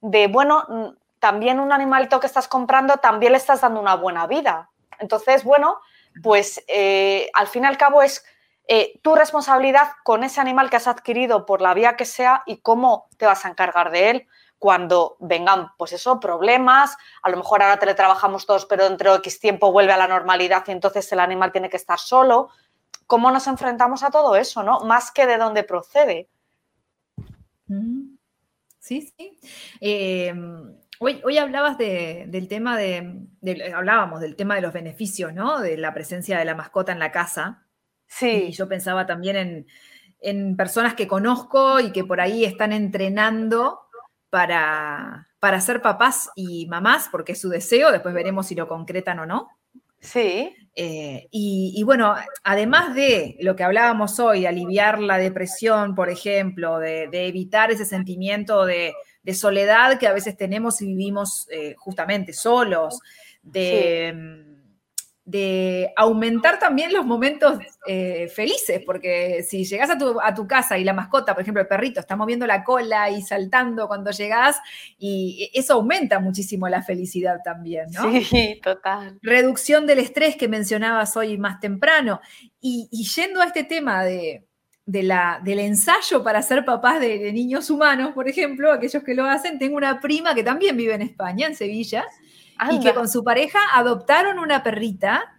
de, 0.00 0.26
bueno, 0.26 0.96
también 1.20 1.60
un 1.60 1.72
animalito 1.72 2.20
que 2.20 2.26
estás 2.26 2.48
comprando, 2.48 2.96
también 2.98 3.32
le 3.32 3.38
estás 3.38 3.60
dando 3.60 3.80
una 3.80 3.94
buena 3.94 4.26
vida. 4.26 4.70
Entonces, 4.98 5.44
bueno, 5.44 5.78
pues 6.22 6.62
eh, 6.68 7.30
al 7.34 7.46
fin 7.46 7.62
y 7.62 7.66
al 7.66 7.78
cabo 7.78 8.02
es 8.02 8.24
eh, 8.66 8.98
tu 9.02 9.14
responsabilidad 9.14 9.92
con 10.02 10.24
ese 10.24 10.40
animal 10.40 10.70
que 10.70 10.76
has 10.76 10.88
adquirido 10.88 11.46
por 11.46 11.62
la 11.62 11.72
vía 11.72 11.96
que 11.96 12.04
sea 12.04 12.42
y 12.46 12.58
cómo 12.58 13.08
te 13.16 13.26
vas 13.26 13.44
a 13.44 13.48
encargar 13.48 13.90
de 13.90 14.10
él 14.10 14.28
cuando 14.58 15.16
vengan, 15.20 15.68
pues 15.76 15.92
eso, 15.92 16.18
problemas, 16.20 16.96
a 17.22 17.30
lo 17.30 17.36
mejor 17.36 17.62
ahora 17.62 17.78
teletrabajamos 17.78 18.46
todos, 18.46 18.66
pero 18.66 18.88
dentro 18.88 19.12
de 19.12 19.18
X 19.18 19.40
tiempo 19.40 19.72
vuelve 19.72 19.92
a 19.92 19.96
la 19.96 20.08
normalidad 20.08 20.64
y 20.66 20.72
entonces 20.72 21.10
el 21.12 21.20
animal 21.20 21.52
tiene 21.52 21.68
que 21.68 21.76
estar 21.76 21.98
solo. 21.98 22.48
¿Cómo 23.06 23.30
nos 23.30 23.46
enfrentamos 23.46 24.02
a 24.02 24.10
todo 24.10 24.36
eso, 24.36 24.62
no? 24.62 24.80
Más 24.80 25.10
que 25.10 25.26
de 25.26 25.36
dónde 25.36 25.62
procede. 25.64 26.28
Mm. 27.66 28.16
Sí, 28.84 29.12
sí. 29.16 29.38
Em, 29.80 30.76
hoy, 30.98 31.20
hoy 31.24 31.38
hablabas 31.38 31.78
del 31.78 32.48
tema 32.48 32.76
de, 32.76 33.26
hablábamos 33.74 34.20
del 34.20 34.36
tema 34.36 34.56
de 34.56 34.60
los 34.60 34.74
beneficios, 34.74 35.32
¿no? 35.32 35.60
De 35.60 35.78
la 35.78 35.94
presencia 35.94 36.38
de 36.38 36.44
la 36.44 36.54
mascota 36.54 36.92
en 36.92 36.98
la 36.98 37.10
casa. 37.10 37.62
Sí. 38.06 38.46
Y 38.48 38.52
yo 38.52 38.68
pensaba 38.68 39.06
también 39.06 39.66
en, 40.20 40.56
personas 40.56 40.94
que 40.94 41.08
conozco 41.08 41.80
y 41.80 41.92
que 41.92 42.04
por 42.04 42.20
ahí 42.20 42.44
están 42.44 42.72
entrenando 42.72 43.83
para, 44.34 45.28
para 45.38 45.60
ser 45.60 45.80
papás 45.80 46.28
y 46.34 46.66
mamás, 46.66 47.08
porque 47.08 47.32
es 47.32 47.40
su 47.40 47.48
deseo, 47.48 47.92
después 47.92 48.12
veremos 48.12 48.48
si 48.48 48.56
lo 48.56 48.66
concretan 48.66 49.20
o 49.20 49.26
no. 49.26 49.48
Sí. 50.00 50.52
Eh, 50.74 51.28
y, 51.30 51.80
bueno, 51.84 52.16
además 52.42 52.96
de 52.96 53.36
lo 53.42 53.54
que 53.54 53.62
hablábamos 53.62 54.18
hoy, 54.18 54.44
aliviar 54.44 54.98
la 54.98 55.18
depresión, 55.18 55.94
por 55.94 56.10
ejemplo, 56.10 56.80
de, 56.80 57.08
evitar 57.12 57.70
ese 57.70 57.84
sentimiento 57.84 58.66
de, 58.66 58.92
soledad 59.34 60.00
que 60.00 60.08
a 60.08 60.12
veces 60.12 60.36
tenemos 60.36 60.82
y 60.82 60.86
vivimos 60.86 61.46
eh, 61.52 61.76
justamente 61.78 62.32
solos, 62.32 62.98
de... 63.40 64.12
Mm, 64.16 64.53
de 65.26 65.90
aumentar 65.96 66.58
también 66.58 66.92
los 66.92 67.06
momentos 67.06 67.58
eh, 67.86 68.28
felices, 68.28 68.82
porque 68.84 69.42
si 69.42 69.64
llegas 69.64 69.88
a 69.88 70.34
tu, 70.34 70.46
casa 70.46 70.76
y 70.76 70.84
la 70.84 70.92
mascota, 70.92 71.32
por 71.32 71.42
ejemplo, 71.42 71.62
el 71.62 71.68
perrito, 71.68 71.98
está 71.98 72.14
moviendo 72.14 72.46
la 72.46 72.62
cola 72.62 73.08
y 73.08 73.22
saltando 73.22 73.88
cuando 73.88 74.10
llegas, 74.10 74.58
y 74.98 75.50
eso 75.54 75.74
aumenta 75.74 76.20
muchísimo 76.20 76.68
la 76.68 76.82
felicidad 76.82 77.38
también, 77.42 77.86
¿no? 77.90 78.12
Sí, 78.22 78.60
total. 78.62 79.18
Reducción 79.22 79.86
del 79.86 80.00
estrés 80.00 80.36
que 80.36 80.48
mencionabas 80.48 81.16
hoy 81.16 81.38
más 81.38 81.58
temprano. 81.58 82.20
Y, 82.60 82.88
yendo 83.14 83.40
a 83.40 83.46
este 83.46 83.64
tema 83.64 84.04
de, 84.04 84.46
la, 84.86 85.40
del 85.42 85.58
ensayo 85.60 86.22
para 86.22 86.42
ser 86.42 86.66
papás 86.66 87.00
de, 87.00 87.18
de 87.18 87.32
niños 87.32 87.70
humanos, 87.70 88.12
por 88.14 88.28
ejemplo, 88.28 88.72
aquellos 88.72 89.02
que 89.02 89.14
lo 89.14 89.24
hacen, 89.24 89.58
tengo 89.58 89.76
una 89.76 90.00
prima 90.00 90.34
que 90.34 90.42
también 90.42 90.76
vive 90.76 90.94
en 90.94 91.02
España, 91.02 91.46
en 91.46 91.54
Sevilla, 91.54 92.04
y 92.70 92.80
que 92.80 92.94
con 92.94 93.08
su 93.08 93.24
pareja 93.24 93.58
adoptaron 93.72 94.38
una 94.38 94.62
perrita 94.62 95.34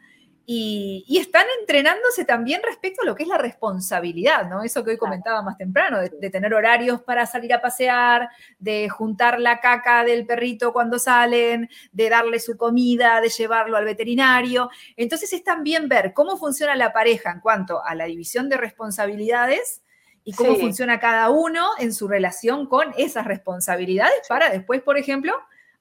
y, 0.48 1.18
están 1.20 1.46
entrenándose 1.60 2.24
también 2.24 2.62
respecto 2.64 3.02
a 3.02 3.06
lo 3.06 3.16
que 3.16 3.24
es 3.24 3.30
la 3.30 3.38
responsabilidad, 3.38 4.48
¿no? 4.48 4.64
Eso 4.64 4.84
que 4.84 4.92
hoy 4.92 4.98
comentaba 4.98 5.42
más 5.42 5.58
temprano, 5.58 6.00
de, 6.00 6.30
tener 6.30 6.54
horarios 6.54 7.02
para 7.02 7.26
salir 7.26 7.54
a 7.54 7.62
pasear, 7.62 8.30
de 8.60 8.88
juntar 8.90 9.40
la 9.40 9.60
caca 9.60 10.04
del 10.04 10.26
perrito 10.26 10.72
cuando 10.72 11.00
salen, 11.00 11.70
de 11.92 12.10
darle 12.10 12.40
su 12.40 12.58
comida, 12.58 13.22
de 13.22 13.30
llevarlo 13.30 13.78
al 13.78 13.86
veterinario. 13.86 14.70
Entonces 14.96 15.34
es 15.34 15.44
también 15.44 15.90
ver 15.90 16.14
cómo 16.14 16.38
funciona 16.38 16.76
la 16.76 16.94
pareja 16.94 17.32
en 17.32 17.40
cuanto 17.40 17.84
a 17.84 17.96
la 17.96 18.06
división 18.06 18.48
de 18.48 18.58
responsabilidades 18.58 19.82
y 20.24 20.34
cómo 20.34 20.56
funciona 20.56 21.00
cada 21.00 21.30
uno 21.30 21.70
en 21.80 21.94
su 21.94 22.08
relación 22.08 22.68
con 22.68 22.94
esas 22.98 23.26
responsabilidades 23.26 24.22
para 24.28 24.50
después, 24.50 24.82
por 24.82 24.98
ejemplo, 24.98 25.34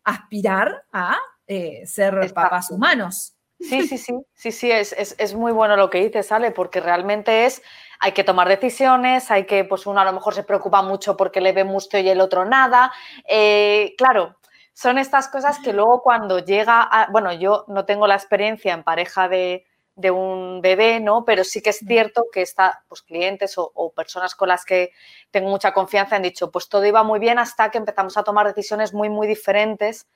aspirar 0.04 0.84
a 0.92 1.18
eh, 1.46 1.86
ser 1.86 2.32
papás 2.32 2.70
humanos. 2.70 3.34
Sí, 3.60 3.86
sí, 3.86 3.96
sí, 3.96 4.12
sí, 4.34 4.52
sí, 4.52 4.70
es, 4.70 5.34
muy 5.34 5.52
bueno 5.52 5.76
lo 5.76 5.88
que 5.88 6.02
dices, 6.02 6.30
Ale, 6.32 6.50
porque 6.50 6.80
realmente 6.80 7.46
es, 7.46 7.62
hay 7.98 8.12
que 8.12 8.24
tomar 8.24 8.48
decisiones, 8.48 9.30
hay 9.30 9.46
que, 9.46 9.64
pues 9.64 9.86
uno 9.86 10.00
a 10.00 10.04
lo 10.04 10.12
mejor 10.12 10.34
se 10.34 10.42
preocupa 10.42 10.82
mucho 10.82 11.16
porque 11.16 11.40
le 11.40 11.52
ve 11.52 11.64
mucho 11.64 11.98
y 11.98 12.08
el 12.08 12.20
otro 12.20 12.44
nada. 12.44 12.92
Eh, 13.26 13.94
claro, 13.96 14.36
son 14.74 14.98
estas 14.98 15.28
cosas 15.28 15.60
que 15.60 15.72
luego 15.72 16.02
cuando 16.02 16.40
llega, 16.40 16.82
a, 16.82 17.10
bueno, 17.10 17.32
yo 17.32 17.64
no 17.68 17.86
tengo 17.86 18.06
la 18.06 18.16
experiencia 18.16 18.74
en 18.74 18.82
pareja 18.82 19.28
de, 19.28 19.64
un 19.96 20.60
bebé, 20.60 21.00
¿no? 21.00 21.24
Pero 21.24 21.44
sí 21.44 21.62
que 21.62 21.70
es 21.70 21.78
cierto 21.78 22.26
que 22.32 22.42
está, 22.42 22.84
pues 22.88 23.02
clientes 23.02 23.56
o, 23.58 23.70
o, 23.74 23.92
personas 23.92 24.34
con 24.34 24.48
las 24.48 24.64
que 24.64 24.90
tengo 25.30 25.48
mucha 25.48 25.72
confianza 25.72 26.16
han 26.16 26.22
dicho, 26.22 26.50
pues 26.50 26.68
todo 26.68 26.84
iba 26.84 27.02
muy 27.02 27.20
bien 27.20 27.38
hasta 27.38 27.70
que 27.70 27.78
empezamos 27.78 28.16
a 28.16 28.24
tomar 28.24 28.46
decisiones 28.46 28.92
muy, 28.92 29.08
muy 29.08 29.26
diferentes 29.26 30.06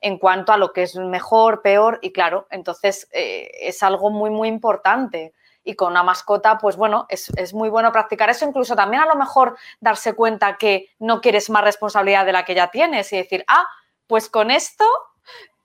en 0.00 0.18
cuanto 0.18 0.52
a 0.52 0.56
lo 0.56 0.72
que 0.72 0.82
es 0.82 0.96
mejor, 0.96 1.62
peor 1.62 1.98
y 2.02 2.12
claro, 2.12 2.46
entonces 2.50 3.08
eh, 3.12 3.50
es 3.60 3.82
algo 3.82 4.10
muy, 4.10 4.30
muy 4.30 4.48
importante. 4.48 5.32
Y 5.64 5.74
con 5.74 5.90
una 5.90 6.04
mascota, 6.04 6.58
pues 6.58 6.76
bueno, 6.76 7.06
es, 7.08 7.52
muy 7.52 7.68
bueno 7.68 7.90
practicar 7.90 8.30
eso, 8.30 8.46
incluso 8.46 8.76
también 8.76 9.02
a 9.02 9.06
lo 9.06 9.16
mejor 9.16 9.56
darse 9.80 10.14
cuenta 10.14 10.58
que 10.58 10.90
no 11.00 11.20
quieres 11.20 11.50
más 11.50 11.64
responsabilidad 11.64 12.24
de 12.24 12.32
la 12.32 12.44
que 12.44 12.54
ya 12.54 12.70
tienes 12.70 13.12
y 13.12 13.16
decir, 13.16 13.44
ah, 13.48 13.66
pues 14.06 14.28
con 14.28 14.52
esto 14.52 14.84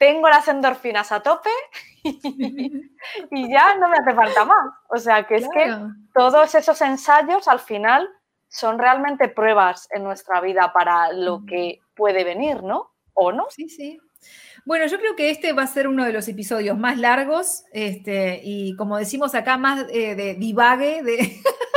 tengo 0.02 0.28
las 0.30 0.48
endorfinas 0.48 1.12
a 1.12 1.20
tope 1.20 1.52
y 2.04 3.52
ya 3.52 3.76
no 3.76 3.88
me 3.88 3.98
hace 3.98 4.16
falta 4.16 4.46
más. 4.46 4.74
O 4.90 4.98
sea, 4.98 5.28
que 5.28 5.36
es 5.36 5.48
que 5.54 5.72
todos 6.16 6.56
esos 6.56 6.82
ensayos 6.82 7.48
al 7.48 7.60
final 7.60 8.10
son 8.48 8.80
realmente 8.80 9.30
pruebas 9.30 9.88
en 9.92 10.04
nuestra 10.04 10.42
vida 10.42 10.74
para 10.74 11.14
lo 11.14 11.46
que 11.46 11.82
puede 11.96 12.24
venir, 12.24 12.64
¿no? 12.64 12.96
¿O 13.14 13.32
no? 13.32 13.46
Sí, 13.52 13.70
sí. 13.70 14.00
Bueno, 14.66 14.88
yo 14.88 14.98
creo 14.98 15.16
que 15.16 15.30
este 15.30 15.54
va 15.54 15.64
a 15.64 15.68
ser 15.68 15.88
uno 15.88 16.04
de 16.04 16.14
los 16.14 16.28
episodios 16.28 16.80
más 16.80 16.98
largos 16.98 17.64
este, 17.72 18.42
y 18.44 18.76
como 18.78 18.98
decimos 18.98 19.36
acá, 19.36 19.58
más 19.58 19.86
eh, 19.92 20.16
de 20.16 20.34
divague, 20.34 21.04
de, 21.04 21.18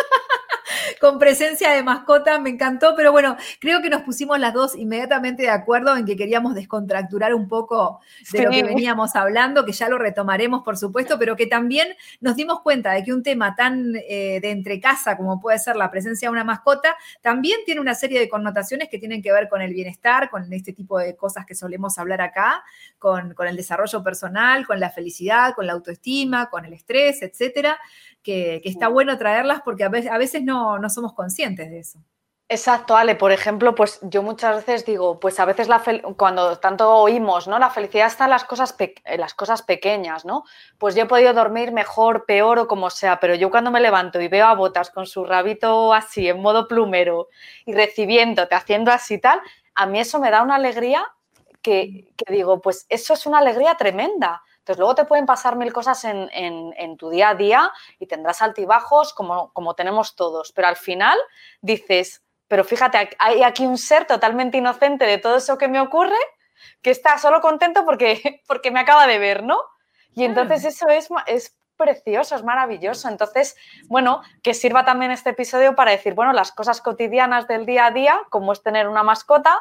con 1.05 1.19
presencia 1.19 1.71
de 1.71 1.83
mascota, 1.83 2.39
me 2.39 2.49
encantó, 2.49 2.95
pero 2.97 3.13
bueno, 3.13 3.37
creo 3.59 3.83
que 3.83 3.91
nos 3.91 4.01
pusimos 4.01 4.41
las 4.41 4.55
dos 4.55 4.75
inmediatamente 4.75 5.43
de 5.43 5.51
acuerdo 5.51 5.95
en 5.99 6.07
que 6.07 6.17
queríamos 6.17 6.55
descontracturar 6.55 7.35
un 7.35 7.47
poco 7.47 8.01
de 8.33 8.45
lo 8.45 8.51
que 8.51 8.63
veníamos 8.63 9.15
hablando, 9.15 9.67
que 9.67 9.73
ya 9.73 9.91
lo 9.91 9.99
retomaremos, 9.99 10.63
por 10.63 10.79
supuesto, 10.79 11.19
pero 11.19 11.37
que 11.37 11.47
también 11.47 11.89
nos 12.23 12.37
dimos 12.37 12.63
cuenta 12.63 12.93
de 12.93 13.05
que 13.05 13.13
un 13.13 13.23
tema 13.23 13.55
tan 13.55 13.93
eh, 14.09 14.41
de 14.41 14.51
entre 14.51 14.81
casa 14.81 15.19
como 15.19 15.43
puede 15.43 15.59
ser 15.59 15.77
la 15.77 15.91
presencia 15.91 16.29
de 16.29 16.33
una 16.33 16.43
mascota, 16.43 16.97
también 17.21 17.61
tiene 17.67 17.83
una 17.83 17.95
serie 17.95 18.19
de 18.19 18.27
connotaciones 18.27 18.89
que 18.89 18.99
tienen 18.99 19.21
que 19.21 19.31
ver 19.31 19.51
con 19.51 19.61
el 19.61 19.75
bienestar, 19.75 20.31
con 20.31 20.51
este 20.55 20.73
tipo 20.73 20.99
de 20.99 21.15
cosas 21.17 21.45
que 21.45 21.55
solemos 21.55 21.99
hablar 21.99 22.23
acá, 22.23 22.65
con, 22.99 23.35
con 23.35 23.47
el 23.47 23.57
desarrollo 23.57 24.03
personal, 24.03 24.67
con 24.67 24.81
la 24.81 24.89
felicidad, 24.89 25.53
con 25.55 25.67
la 25.67 25.75
autoestima, 25.75 26.49
con 26.49 26.65
el 26.65 26.73
estrés, 26.73 27.21
etcétera 27.21 27.79
que, 28.25 28.63
está 28.65 28.89
bueno 28.89 29.17
traerlas 29.17 29.61
porque 29.65 29.85
a 29.85 29.89
veces, 29.89 30.43
no, 30.43 30.81
somos 30.89 31.13
conscientes 31.13 31.71
de 31.71 31.79
eso. 31.79 32.01
Exacto, 32.49 32.97
Ale. 32.97 33.15
Por 33.17 33.33
ejemplo, 33.33 33.75
pues 33.75 34.01
yo 34.03 34.23
muchas 34.23 34.57
veces 34.57 34.85
digo, 34.85 35.19
pues 35.19 35.41
a 35.41 35.45
veces 35.45 35.67
la 35.69 35.83
cuando 36.17 36.59
tanto 36.59 36.91
oímos, 36.91 37.49
¿no? 37.49 37.59
La 37.59 37.71
felicidad 37.71 38.07
está 38.07 38.25
en 38.25 38.31
las 38.31 38.45
cosas, 38.45 38.77
en 38.79 39.21
las 39.21 39.35
cosas 39.35 39.63
pequeñas, 39.63 40.25
¿no? 40.25 40.45
Pues 40.79 40.95
yo 40.95 41.05
he 41.05 41.07
podido 41.07 41.33
dormir 41.33 41.73
mejor, 41.73 42.27
peor 42.27 42.59
o 42.59 42.69
como 42.69 42.91
sea, 42.91 43.19
pero 43.19 43.35
yo 43.35 43.51
cuando 43.51 43.71
me 43.71 43.81
levanto 43.81 44.21
y 44.21 44.29
veo 44.29 44.47
a 44.47 44.55
Botas 44.55 44.91
con 44.91 45.07
su 45.07 45.25
rabito 45.25 45.95
así, 45.95 46.29
en 46.29 46.43
modo 46.43 46.69
plumero, 46.69 47.29
y 47.65 47.73
recibiéndote, 47.73 48.55
haciendo 48.55 48.93
así 48.93 49.19
tal, 49.19 49.41
a 49.75 49.87
mí 49.87 49.99
eso 50.01 50.19
me 50.19 50.31
da 50.31 50.43
una 50.43 50.57
alegría 50.57 51.07
que, 51.63 52.13
que 52.17 52.33
digo, 52.33 52.61
pues 52.61 52.85
eso 52.91 53.15
es 53.15 53.25
una 53.27 53.39
alegría 53.39 53.75
tremenda. 53.77 54.43
Entonces, 54.65 54.79
luego 54.79 54.95
te 54.95 55.05
pueden 55.05 55.27
pasar 55.27 55.57
mil 55.57 55.75
cosas 55.75 56.05
en, 56.05 56.97
tu 56.97 57.11
día 57.11 57.29
a 57.29 57.35
día 57.35 57.71
y 57.99 58.07
tendrás 58.07 58.41
altibajos 58.41 59.13
como, 59.13 59.53
como 59.53 59.75
tenemos 59.75 60.17
todos, 60.17 60.53
pero 60.53 60.69
al 60.69 60.77
final 60.77 61.19
dices, 61.61 62.25
pero 62.49 62.65
fíjate, 62.65 63.11
hay 63.19 63.43
aquí 63.43 63.67
un 63.67 63.77
ser 63.77 64.07
totalmente 64.07 64.57
inocente 64.57 65.05
de 65.05 65.19
todo 65.19 65.37
eso 65.37 65.59
que 65.59 65.69
me 65.69 65.81
ocurre 65.81 66.17
que 66.81 66.91
está 66.91 67.19
solo 67.19 67.43
contento 67.43 67.85
porque, 67.85 68.41
porque 68.49 68.71
me 68.71 68.81
acaba 68.81 69.07
de 69.07 69.19
ver, 69.19 69.43
¿no? 69.43 69.61
Y 70.15 70.25
entonces 70.25 70.65
eso 70.65 70.89
es, 70.89 71.09
es 71.27 71.59
precioso, 71.77 72.37
es 72.37 72.43
maravilloso. 72.43 73.09
Entonces, 73.09 73.57
bueno, 73.89 74.23
que 74.43 74.55
sirva 74.55 74.87
también 74.87 75.11
este 75.11 75.31
episodio 75.31 75.75
para 75.75 75.91
decir, 75.91 76.15
bueno, 76.15 76.33
las 76.33 76.53
cosas 76.53 76.81
cotidianas 76.81 77.49
del 77.49 77.67
día 77.67 77.87
a 77.87 77.91
día, 77.91 78.19
como 78.31 78.53
es 78.53 78.63
tener 78.63 78.89
una 78.89 79.03
mascota, 79.03 79.61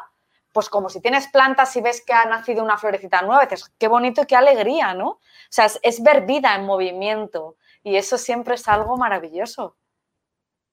pues 0.54 0.68
como 0.68 0.88
si 0.88 1.00
tienes 1.00 1.26
plantas 1.28 1.74
y 1.76 1.80
ves 1.80 2.02
que 2.06 2.14
ha 2.14 2.24
nacido 2.26 2.62
una 2.62 2.78
florecita 2.78 3.22
nueva, 3.22 3.44
dices, 3.44 3.72
qué 3.76 3.88
bonito 3.88 4.22
y 4.22 4.26
qué 4.26 4.36
alegría, 4.36 4.94
¿no? 4.94 5.08
O 5.08 5.20
sea, 5.50 5.68
es 5.82 6.00
ver 6.00 6.26
vida 6.26 6.54
en 6.54 6.64
movimiento 6.64 7.56
y 7.82 7.96
eso 7.96 8.16
siempre 8.16 8.54
es 8.54 8.68
algo 8.68 8.96
maravilloso. 8.96 9.76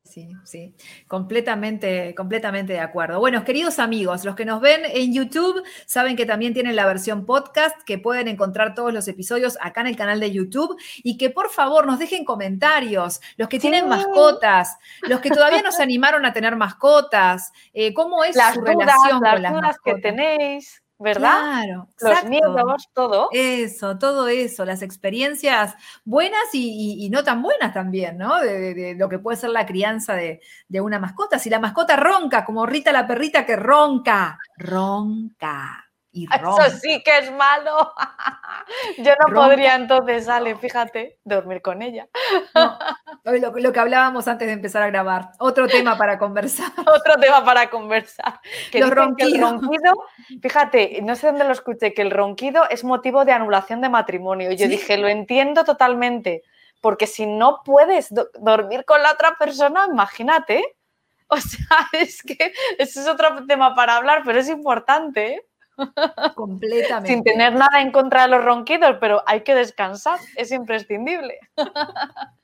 Sí, 0.04 0.36
sí, 0.44 0.76
completamente, 1.08 2.14
completamente 2.16 2.74
de 2.74 2.80
acuerdo. 2.80 3.20
Bueno, 3.20 3.46
queridos 3.46 3.80
amigos, 3.80 4.26
los 4.26 4.36
que 4.36 4.46
nos 4.46 4.60
ven 4.60 4.82
en 4.84 5.14
YouTube 5.14 5.64
saben 5.86 6.18
que 6.18 6.26
también 6.26 6.54
tienen 6.54 6.76
la 6.76 6.86
versión 6.86 7.26
podcast, 7.26 7.82
que 7.84 7.98
pueden 7.98 8.28
encontrar 8.28 8.74
todos 8.76 8.92
los 8.92 9.08
episodios 9.08 9.58
acá 9.62 9.82
en 9.82 9.88
el 9.88 9.96
canal 9.96 10.20
de 10.20 10.32
YouTube 10.32 10.76
y 10.98 11.18
que 11.18 11.30
por 11.30 11.50
favor 11.50 11.86
nos 11.86 12.00
dejen 12.00 12.26
comentarios, 12.26 13.22
los 13.38 13.48
que 13.48 13.60
tienen 13.60 13.88
mascotas, 13.88 14.76
los 15.04 15.22
que 15.22 15.30
todavía 15.30 15.62
no 15.62 15.72
se 15.72 15.84
animaron 15.84 16.26
a 16.26 16.34
tener 16.34 16.56
mascotas, 16.56 17.54
eh, 17.72 17.94
cómo 17.94 18.24
es 18.24 18.36
su 18.36 18.62
relación 18.62 19.22
con 19.22 19.42
las 19.42 19.54
mascotas 19.54 19.78
que 19.86 19.96
tenéis. 20.02 20.81
¿Verdad? 21.02 21.40
Claro, 21.40 21.88
los 22.00 22.24
miedos, 22.26 22.90
todo. 22.94 23.30
Eso, 23.32 23.98
todo 23.98 24.28
eso, 24.28 24.66
las 24.66 24.82
experiencias 24.82 25.76
buenas 26.06 26.42
y, 26.54 27.10
no 27.12 27.24
tan 27.24 27.42
buenas 27.42 27.74
también, 27.74 28.18
¿no? 28.18 28.40
De, 28.40 28.96
lo 28.98 29.10
que 29.10 29.20
puede 29.20 29.38
ser 29.38 29.50
la 29.50 29.66
crianza 29.66 30.14
de, 30.14 30.42
de, 30.68 30.82
una 30.82 31.00
mascota. 31.00 31.40
Si 31.40 31.50
la 31.50 31.60
mascota 31.60 31.96
ronca, 31.96 32.46
como 32.46 32.66
Rita 32.66 32.92
la 32.92 33.08
perrita 33.08 33.46
que 33.46 33.56
ronca, 33.56 34.40
ronca. 34.58 35.91
Eso 36.14 36.78
sí 36.82 37.02
que 37.04 37.20
es 37.20 37.32
malo. 37.32 37.94
Yo 38.98 39.14
no 39.26 39.34
podría 39.34 39.76
entonces, 39.76 40.28
Ale, 40.28 40.56
fíjate, 40.58 41.20
dormir 41.24 41.62
con 41.62 41.82
ella. 41.82 42.08
Lo, 43.24 43.72
que 43.72 43.80
hablábamos 43.80 44.28
antes 44.28 44.48
de 44.48 44.54
empezar 44.54 44.84
a 44.84 44.88
grabar. 44.88 45.30
Otro 45.40 45.68
tema 45.68 45.98
para 45.98 46.20
conversar. 46.20 46.72
Otro 46.80 47.20
tema 47.20 47.46
para 47.46 47.70
conversar. 47.70 48.42
Que 48.72 48.80
el 48.80 48.92
ronquido, 48.92 49.60
fíjate, 50.42 51.00
no 51.02 51.16
sé 51.16 51.28
dónde 51.28 51.46
lo 51.46 51.54
escuché, 51.54 51.94
que 51.94 52.02
el 52.02 52.12
ronquido 52.12 52.68
es 52.70 52.84
motivo 52.84 53.24
de 53.24 53.32
anulación 53.32 53.80
de 53.80 53.90
matrimonio. 53.90 54.52
Yo 54.52 54.68
dije, 54.68 54.98
lo 54.98 55.08
entiendo 55.08 55.64
totalmente, 55.64 56.44
porque 56.82 57.08
si 57.08 57.26
no 57.26 57.62
puedes 57.64 58.14
dormir 58.40 58.84
con 58.84 59.02
la 59.02 59.14
otra 59.14 59.38
persona, 59.38 59.86
imagínate. 59.90 60.64
O 61.34 61.38
sea, 61.38 61.88
es 61.94 62.22
que 62.24 62.52
ese 62.78 63.00
es 63.00 63.08
otro 63.08 63.46
tema 63.48 63.74
para 63.74 63.96
hablar, 63.96 64.24
pero 64.26 64.38
es 64.38 64.50
importante. 64.50 65.36
¿eh? 65.36 65.46
Completamente. 66.36 67.14
Sin 67.14 67.24
tener 67.24 67.54
nada 67.54 67.82
en 67.82 67.92
contra 67.92 68.24
de 68.24 68.30
los 68.30 68.44
ronquidos, 68.44 68.98
pero 69.00 69.24
hay 69.26 69.42
que 69.42 69.56
descansar, 69.56 70.20
es 70.36 70.52
imprescindible. 70.52 71.40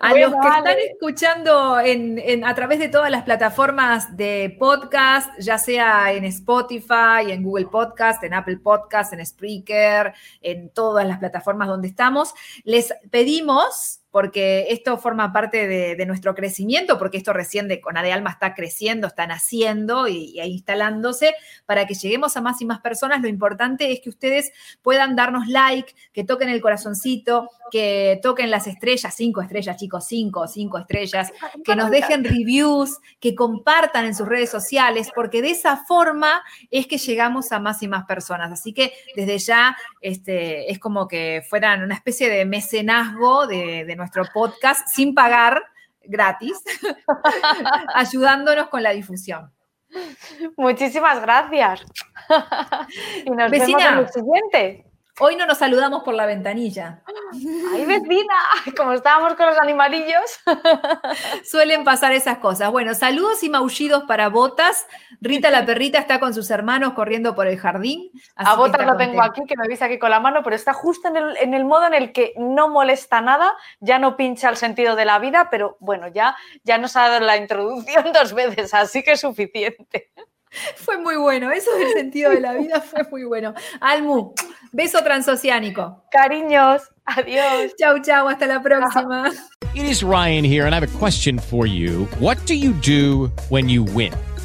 A 0.00 0.14
los 0.14 0.30
que 0.30 0.48
están 0.48 0.78
escuchando 0.78 1.74
a 1.74 2.54
través 2.54 2.78
de 2.78 2.88
todas 2.88 3.10
las 3.10 3.24
plataformas 3.24 4.16
de 4.16 4.56
podcast, 4.60 5.28
ya 5.40 5.58
sea 5.58 6.12
en 6.12 6.24
Spotify, 6.26 7.30
en 7.30 7.42
Google 7.42 7.66
Podcast, 7.66 8.22
en 8.22 8.34
Apple 8.34 8.58
Podcast, 8.58 9.12
en 9.12 9.26
Spreaker, 9.26 10.14
en 10.40 10.70
todas 10.70 11.04
las 11.04 11.18
plataformas 11.18 11.66
donde 11.66 11.88
estamos, 11.88 12.32
les 12.62 12.94
pedimos 13.10 13.99
porque 14.10 14.66
esto 14.70 14.98
forma 14.98 15.32
parte 15.32 15.66
de, 15.66 16.06
nuestro 16.06 16.34
crecimiento, 16.34 16.98
porque 16.98 17.18
esto 17.18 17.32
recién 17.32 17.68
de 17.68 17.80
Conade 17.80 18.12
Alma 18.12 18.30
está 18.30 18.54
creciendo, 18.54 19.06
está 19.06 19.26
naciendo 19.26 20.08
y, 20.08 20.32
y, 20.34 20.40
instalándose, 20.40 21.34
para 21.66 21.86
que 21.86 21.94
lleguemos 21.94 22.36
a 22.36 22.40
más 22.40 22.60
y 22.60 22.64
más 22.64 22.80
personas. 22.80 23.20
Lo 23.22 23.28
importante 23.28 23.92
es 23.92 24.00
que 24.00 24.08
ustedes 24.08 24.52
puedan 24.82 25.14
darnos 25.14 25.46
like, 25.46 25.94
que 26.12 26.24
toquen 26.24 26.48
el 26.48 26.60
corazoncito, 26.60 27.50
que 27.70 28.18
toquen 28.22 28.50
las 28.50 28.66
estrellas, 28.66 29.14
cinco 29.16 29.40
estrellas, 29.40 29.76
chicos, 29.76 30.06
cinco, 30.06 30.46
cinco 30.48 30.78
estrellas, 30.78 31.32
que 31.64 31.76
nos 31.76 31.90
dejen 31.90 32.24
reviews, 32.24 32.98
que 33.20 33.34
compartan 33.34 34.06
en 34.06 34.14
sus 34.14 34.28
redes 34.28 34.50
sociales, 34.50 35.10
porque 35.14 35.40
de 35.42 35.50
esa 35.50 35.76
forma 35.76 36.42
es 36.70 36.86
que 36.86 36.98
llegamos 36.98 37.52
a 37.52 37.60
más 37.60 37.82
y 37.82 37.88
más 37.88 38.04
personas. 38.04 38.50
Así 38.50 38.72
que 38.72 38.92
desde 39.14 39.38
ya 39.38 39.76
este, 40.00 40.70
es 40.70 40.78
como 40.78 41.06
que 41.06 41.42
fueran 41.48 41.82
una 41.82 41.94
especie 41.94 42.28
de 42.28 42.44
mecenazgo 42.44 43.46
de, 43.46 43.84
de 43.84 43.96
nuestro 44.00 44.24
podcast 44.32 44.88
sin 44.88 45.14
pagar, 45.14 45.62
gratis, 46.02 46.60
ayudándonos 47.94 48.68
con 48.68 48.82
la 48.82 48.90
difusión. 48.90 49.52
Muchísimas 50.56 51.20
gracias. 51.20 51.84
y 53.24 53.30
nos 53.30 53.50
vemos 53.50 53.82
en 53.82 53.98
el 53.98 54.08
siguiente. 54.08 54.89
Hoy 55.22 55.36
no 55.36 55.44
nos 55.44 55.58
saludamos 55.58 56.02
por 56.02 56.14
la 56.14 56.24
ventanilla. 56.24 57.00
¡Ay, 57.74 57.84
vecina! 57.84 58.34
Como 58.74 58.94
estábamos 58.94 59.34
con 59.34 59.46
los 59.46 59.58
animalillos. 59.58 60.40
Suelen 61.44 61.84
pasar 61.84 62.12
esas 62.12 62.38
cosas. 62.38 62.70
Bueno, 62.70 62.94
saludos 62.94 63.42
y 63.42 63.50
maullidos 63.50 64.04
para 64.04 64.30
Botas. 64.30 64.86
Rita 65.20 65.50
la 65.50 65.66
perrita 65.66 65.98
está 65.98 66.20
con 66.20 66.32
sus 66.32 66.50
hermanos 66.50 66.94
corriendo 66.94 67.34
por 67.34 67.46
el 67.46 67.58
jardín. 67.58 68.10
A 68.34 68.56
Botas 68.56 68.86
lo 68.86 68.96
tengo 68.96 69.20
aquí, 69.22 69.42
que 69.46 69.56
me 69.58 69.64
avisa 69.64 69.84
aquí 69.84 69.98
con 69.98 70.08
la 70.08 70.20
mano, 70.20 70.42
pero 70.42 70.56
está 70.56 70.72
justo 70.72 71.08
en 71.08 71.16
el, 71.18 71.36
en 71.36 71.52
el, 71.52 71.66
modo 71.66 71.86
en 71.86 71.94
el 71.94 72.12
que 72.12 72.32
no 72.38 72.70
molesta 72.70 73.20
nada, 73.20 73.54
ya 73.80 73.98
no 73.98 74.16
pincha 74.16 74.48
el 74.48 74.56
sentido 74.56 74.96
de 74.96 75.04
la 75.04 75.18
vida, 75.18 75.48
pero 75.50 75.76
bueno, 75.80 76.08
ya, 76.08 76.34
ya 76.64 76.78
nos 76.78 76.96
ha 76.96 77.08
dado 77.08 77.26
la 77.26 77.36
introducción 77.36 78.10
dos 78.14 78.32
veces, 78.32 78.72
así 78.72 79.02
que 79.02 79.12
es 79.12 79.20
suficiente. 79.20 80.10
Fue 80.76 80.98
muy 80.98 81.16
bueno, 81.16 81.50
eso 81.52 81.70
del 81.76 81.92
sentido 81.92 82.30
de 82.30 82.40
la 82.40 82.54
vida 82.54 82.80
fue 82.80 83.04
muy 83.10 83.24
bueno. 83.24 83.54
Almu, 83.80 84.34
beso 84.72 85.02
transoceánico. 85.02 86.04
Cariños, 86.10 86.82
adiós. 87.04 87.72
Chau, 87.78 88.00
chau, 88.02 88.28
hasta 88.28 88.46
la 88.46 88.62
próxima. 88.62 89.30
It 89.74 89.84
is 89.84 90.02
Ryan 90.02 90.44
here 90.44 90.66
and 90.66 90.74
I 90.74 90.80
have 90.80 90.84
a 90.84 90.98
question 90.98 91.38
for 91.38 91.66
you. 91.66 92.06
What 92.18 92.38
do 92.46 92.54
you 92.54 92.72
do 92.72 93.30
when 93.48 93.68
you 93.68 93.84
win? 93.84 94.12